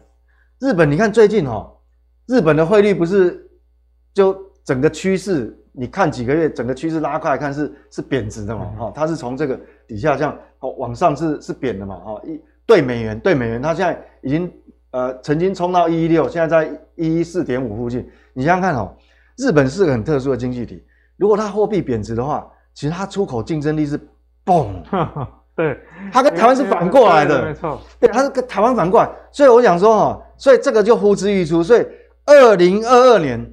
[0.61, 1.77] 日本你看最近哈、哦，
[2.27, 3.47] 日本的汇率不是
[4.15, 8.65] 就整个趋势，你看几个月整个趋势拉开来看是是贬值的嘛？
[8.79, 11.97] 哈、嗯，它是从这个底下这样哦往上是是贬的嘛？
[11.97, 14.51] 哈，一对美元对美元，它现在已经。
[14.93, 18.07] 呃，曾经冲到一一六，现在在一一四点五附近。
[18.35, 18.95] 你想想看哦，
[19.39, 20.85] 日本是个很特殊的经济体，
[21.17, 23.99] 如果它货币贬值的话，其实它出口竞争力是
[24.45, 24.69] 嘣。
[25.57, 25.79] 对，
[26.13, 27.81] 它跟台湾是反过来的，没错。
[27.99, 31.63] 对，它是跟台湾反过来，所以我想说哈，所以这个就呼之欲出。
[31.63, 31.87] 所以
[32.27, 33.51] 二零二二年，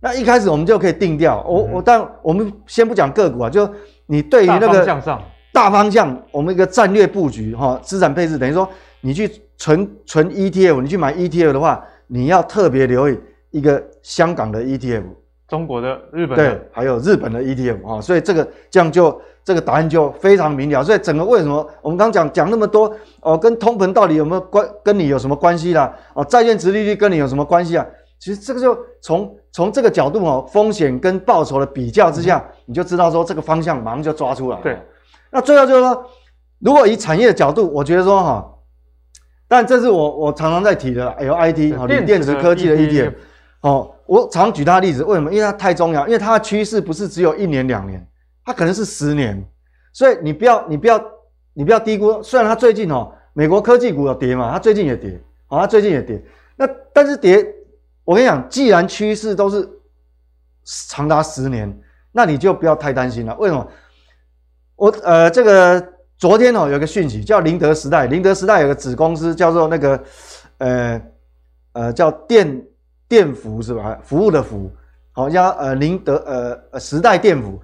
[0.00, 1.42] 那一开始我们就可以定调。
[1.48, 3.66] 我我但我们先不讲个股啊，就
[4.04, 8.68] 你对于那个大方向上，大方向，我们一个战略布局哈，资产配置等于说
[9.00, 9.40] 你去。
[9.56, 13.18] 纯纯 ETF，你去买 ETF 的话，你要特别留意
[13.50, 15.02] 一个香港的 ETF，
[15.48, 20.82] 中国的、日本的，对，还有日本的 ETF 啊，所以这个这样就这个答案就非常明了。
[20.82, 25.94] 所以整个为什么我们刚讲讲那么多哦，跟通膨到底有没有关，跟你有什么关系啦？
[26.14, 27.86] 哦，债券殖利率跟你有什么关系啊？
[28.18, 34.58] 其实这个就从从这个角度哦，风险跟报酬的比较之下，嗯、你就知道说这个方向马上就抓出来。
[34.62, 34.78] 对，
[35.30, 36.06] 那最后就是说，
[36.60, 38.50] 如果以产业的角度，我觉得说哈，
[39.54, 43.12] 但这是我我常常在提的 LIT 哈，锂电池科技的 ETF
[43.60, 45.32] 哦，我常举它的例子，为什么？
[45.32, 48.04] 因为它太重要，因为它的趋势不是只有一年两年，
[48.44, 49.48] 它可能是十年，
[49.92, 51.00] 所以你不要你不要
[51.52, 52.20] 你不要低估。
[52.20, 56.20] 虽然它最近哦，美国科技股有跌嘛，它最近也跌，哦，它最近也跌。
[56.56, 57.46] 那但是跌，
[58.02, 59.68] 我跟你讲，既然趋势都是
[60.88, 61.72] 长达十年，
[62.10, 63.36] 那你就不要太担心了。
[63.36, 63.64] 为什么？
[64.74, 65.80] 我呃，这个
[66.24, 70.02] 昨天哦，有个讯息叫宁德时代，宁德时代有个子公司叫做那个
[70.56, 71.02] 呃
[71.74, 72.64] 呃叫电。
[73.06, 73.98] 电服是吧？
[74.02, 74.72] 服务的服，
[75.12, 77.60] 好像呃宁德呃呃时代电服，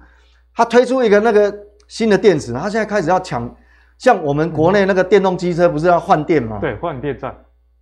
[0.55, 1.51] 它推出一个那个
[1.87, 3.53] 新的电池，它现在开始要抢，
[3.97, 6.59] 像我们国内那个电动机车不是要换电吗？
[6.61, 7.35] 对，换电站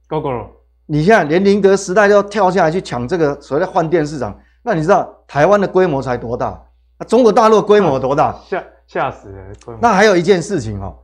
[0.07, 0.47] ，Gogoro，
[0.85, 6.59] 你现在连宁德时代都要跳下来去抢这个所谓的换电市场，那你知道台湾的规模才多大？
[7.09, 8.33] 中国大陆的规模有多大？
[8.49, 9.55] 吓吓死人！
[9.79, 10.97] 那还有一件事情哦，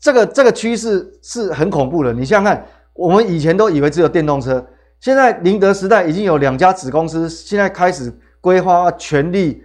[0.00, 2.14] 这个这个趋势是很恐怖的。
[2.14, 4.66] 你想想看，我们以前都以为只有电动车。
[5.00, 8.10] 现在宁德时代已经有两家子公司，现在开始
[8.40, 9.62] 规划全力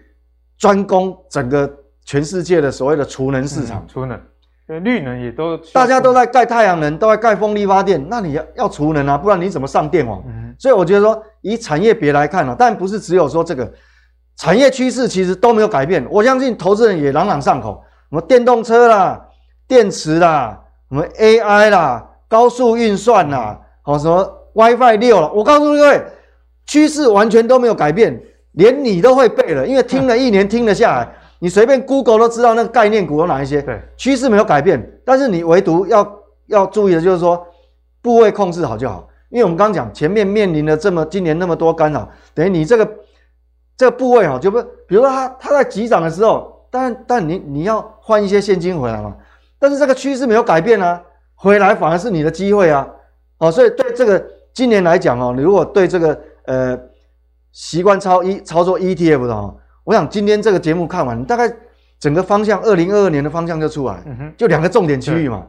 [0.57, 1.69] 专攻整个
[2.03, 3.85] 全世界的所谓的储能市场。
[3.87, 4.19] 储、嗯、
[4.67, 10.21] 能，绿能也都，大家都在盖太阳能，都在盖风力发电，那你要要储能啊，不然你怎么上电网？
[10.27, 13.71] 嗯、所以我觉得说，以产业别来看啊，但不是只有说这个
[14.37, 16.05] 产业趋势其实都没有改变。
[16.09, 19.25] 我相信投资人也朗朗上口，什么电动车啦、
[19.67, 20.59] 电池啦、
[20.89, 24.41] 什么 AI 啦、高速运算啦，好什么。
[24.55, 26.01] WiFi 六了，我告诉各位，
[26.65, 28.17] 趋势完全都没有改变，
[28.53, 33.61] 连你都会背了，因为听了一年听了下来，你随便 Google 都知道那个概念股有哪一些。
[33.61, 36.09] 对，趋势没有改变，但是你唯独要
[36.47, 37.45] 要注意的就是说，
[38.01, 42.89] 部位控制好就好，因为我们刚刚讲前面面临了这么今年那么多干扰，等于你这个
[43.77, 49.15] 这个部位哈，就不，比如说它它在急涨的时候，但但你你要换一些现金回来嘛，
[49.59, 51.01] 但是这个趋势没有改变啊，
[51.35, 52.87] 回来反而是你的机会啊，
[53.37, 54.31] 哦，所以对这个。
[54.55, 56.79] 今年来讲哦，你如果对这个呃
[57.51, 59.53] 习惯操一操作 ETF 的哦，
[59.83, 61.53] 我想今天这个节目看完，大概
[61.99, 65.45] 整个方向，二零二二年的方向就出来，嗯，就两个重点区域嘛，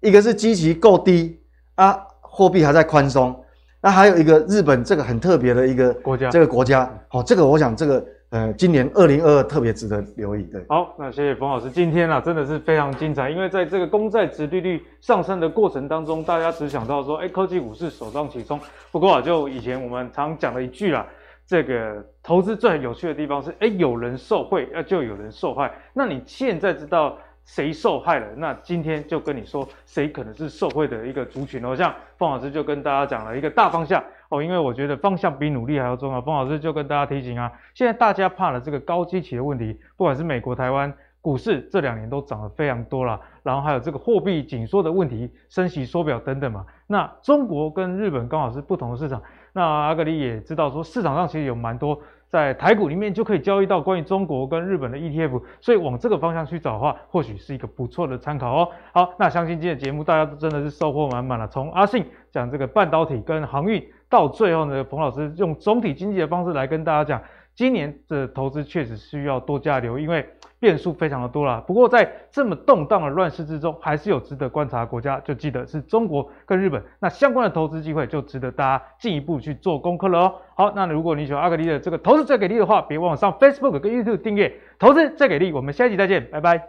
[0.00, 1.40] 一个是基期够低
[1.76, 3.34] 啊，货币还在宽松，
[3.82, 8.02] 那还有一个日本这个很特别的一个国家，这个国家，好，这个我想这个。
[8.32, 10.44] 呃，今年二零二二特别值得留意。
[10.44, 11.70] 对，好，那谢谢冯老师。
[11.70, 18.58] 今天啊，真的是非常精彩，因为在这个公债殖利率上升的过程当中，大家只想到说，哎，科技股是首当其冲。
[18.90, 21.06] 不过啊，就以前我们常讲的一句啦，
[21.46, 25.70] 这个投资最有趣的地方是，哎，有人受贿，那就有人受害。
[25.92, 28.26] 那你现在知道谁受害了？
[28.36, 31.74] 那今天就跟你说，谁可能是受惠的一个族群哦。
[31.74, 34.02] 像方老师就跟大家讲了一个大方向。
[34.28, 36.20] 哦，因为我觉得方向比努力还要重要。
[36.22, 40.90] 方老师就跟大家提醒啊，现在大家怕了这个高基期的问题，不管是美国、台湾
[41.20, 46.64] 股市这两年都涨得非常多了，然后还有这个货币紧缩的问题、升息缩表等等嘛。
[46.86, 49.22] 那中国跟日本刚好是不同的市场。
[49.52, 52.00] 那阿格力也知道说，市场上其实有蛮多
[52.32, 58.68] 在台股里面就可以交易到关于中国跟日本的 ETF，所以往这个方向去找的话，或许是一个不错的参考哦。
[58.94, 63.86] 好，那相信今天的节目大家都真的是收获满满了，从阿信讲这个半导体跟航运。
[64.08, 67.22] 到最后呢，彭老师用总体经济的方式来跟大家讲，
[67.54, 70.26] 今年的投资确实需要多加留意，因为
[70.62, 71.60] 变数非常的多啦。
[71.66, 76.80] 不过在这么动荡的乱世之中，还是有值得观察的国家，就记得是中国跟日本。
[77.00, 80.34] 那相关的投资机会就值得大家进一步去做功课了哦。
[80.54, 85.52] 好，那如果你喜欢阿格力的这个投资最给力的话，别忘了上 Facebook 跟 YouTube 订阅投资最给力。
[85.52, 86.62] 我们下一集再见，拜拜。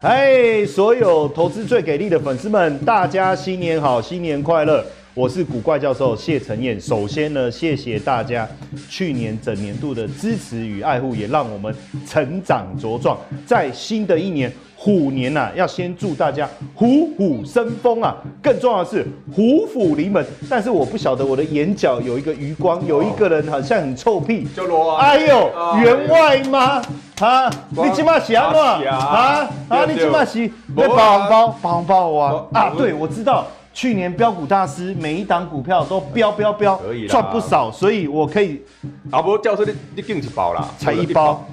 [0.00, 4.82] 嗨，所有投资最给力的粉丝们，大家新年好，新年快乐！
[5.18, 6.80] 我是古怪教授谢承彦。
[6.80, 8.46] 首先呢，谢谢大家
[8.88, 11.74] 去年整年度的支持与爱护，也让我们
[12.06, 13.18] 成长茁壮。
[13.44, 18.16] 在新的一年虎年呐、啊，要先祝大家虎虎生风啊！
[18.40, 19.04] 更重要的是
[19.34, 20.24] 虎虎临门。
[20.48, 24.46] 但是我不晓得我的眼角有一个余光，有一个人好像很臭屁。
[24.54, 25.04] 叫罗啊！
[25.04, 25.50] 哎呦，
[25.82, 26.80] 员外吗？
[27.18, 28.88] 啊，你今嘛是安怎？
[28.88, 31.48] 啊啊，你今嘛是在包红包？
[31.60, 32.44] 包红包啊！
[32.52, 33.48] 啊，对，我知道。
[33.78, 38.60] 去年标股大师每一档股票都标标标，赚不少，所以我可以。
[39.08, 41.46] 啊不，教授你你给一包啦，才一包。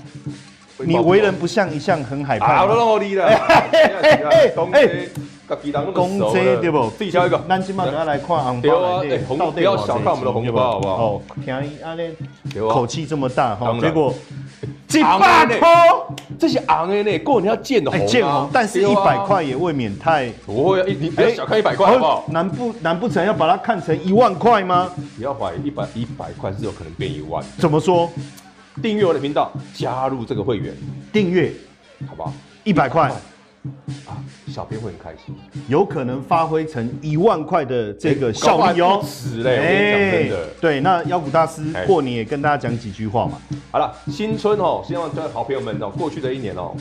[0.80, 2.66] 你为人不像一向很害怕。
[2.66, 2.66] 哎
[4.02, 4.52] 哎哎
[5.94, 6.90] 公熟了这对不？
[6.98, 7.40] 自己挑一个。
[7.48, 8.72] 咱今嘛就要来看红对
[9.38, 10.96] 包不要小看我们的红包，好不好？
[10.96, 12.10] 哦，听伊安尼
[12.52, 14.12] 对啊口气这么大哈，结果
[14.90, 15.70] 一红百块，
[16.40, 20.30] 这些昂的呢，过年要见红见红，但是一百块也未免太。
[20.46, 22.26] 不会啊，你不要小看一百块，好不好？
[22.30, 24.90] 难不难不成要把它看成一万块吗？
[25.18, 27.44] 不要怀疑，一百一百块是有可能变一万。
[27.58, 28.10] 怎么说？
[28.82, 30.74] 订阅我的频道，加入这个会员，
[31.12, 31.52] 订阅
[32.08, 32.34] 好不好？
[32.64, 33.12] 一百块，
[34.06, 35.36] 啊，小编会很开心，
[35.68, 39.02] 有可能发挥成一万块的这个效力哦。
[39.06, 40.50] 是嘞，我跟你讲真的。
[40.62, 43.40] 对，那妖股大师哎过年也跟大家讲几句话嘛。
[43.72, 46.76] 好了，新春哦，希望各位好朋友们哦，过去的一年哦，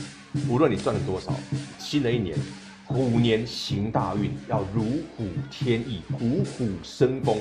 [0.49, 1.33] 无论你赚了多少，
[1.77, 2.37] 新的一年
[2.85, 4.83] 虎年行大运，要如
[5.17, 7.37] 虎添翼，虎虎生风，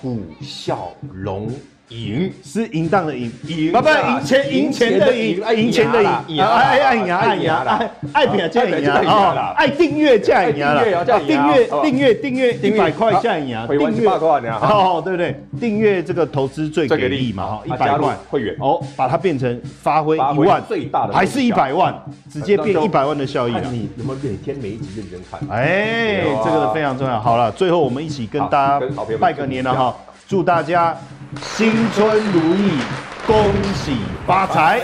[0.00, 1.50] 虎啸龙
[1.92, 2.32] 吟。
[2.44, 10.82] 是淫荡的淫，赢不不，赢钱赢钱的赢，赢赢钱的赢，赢爱爱赢爱赢爱爱拼才赢哦，爱订阅才赢啦，
[11.26, 15.34] 订阅订阅订阅一百块才赢，会员一百块呢，哦，对不对？
[15.60, 21.94] 订阅这个投资最给力嘛，哈，一百万会员哦，把它变成发挥一万，最大的还是一百万，
[22.30, 23.62] 直接变一百万的效益了。
[23.70, 25.40] 你有没有每天每一集认真看？
[25.50, 27.20] 哎，这个非常重要。
[27.20, 28.86] 好了，最后我们一起跟大家
[29.20, 29.96] 拜个年了哈，
[30.28, 30.96] 祝大家
[31.40, 32.78] 新春如意，
[33.26, 33.34] 恭
[33.74, 33.96] 喜
[34.26, 34.82] 发财。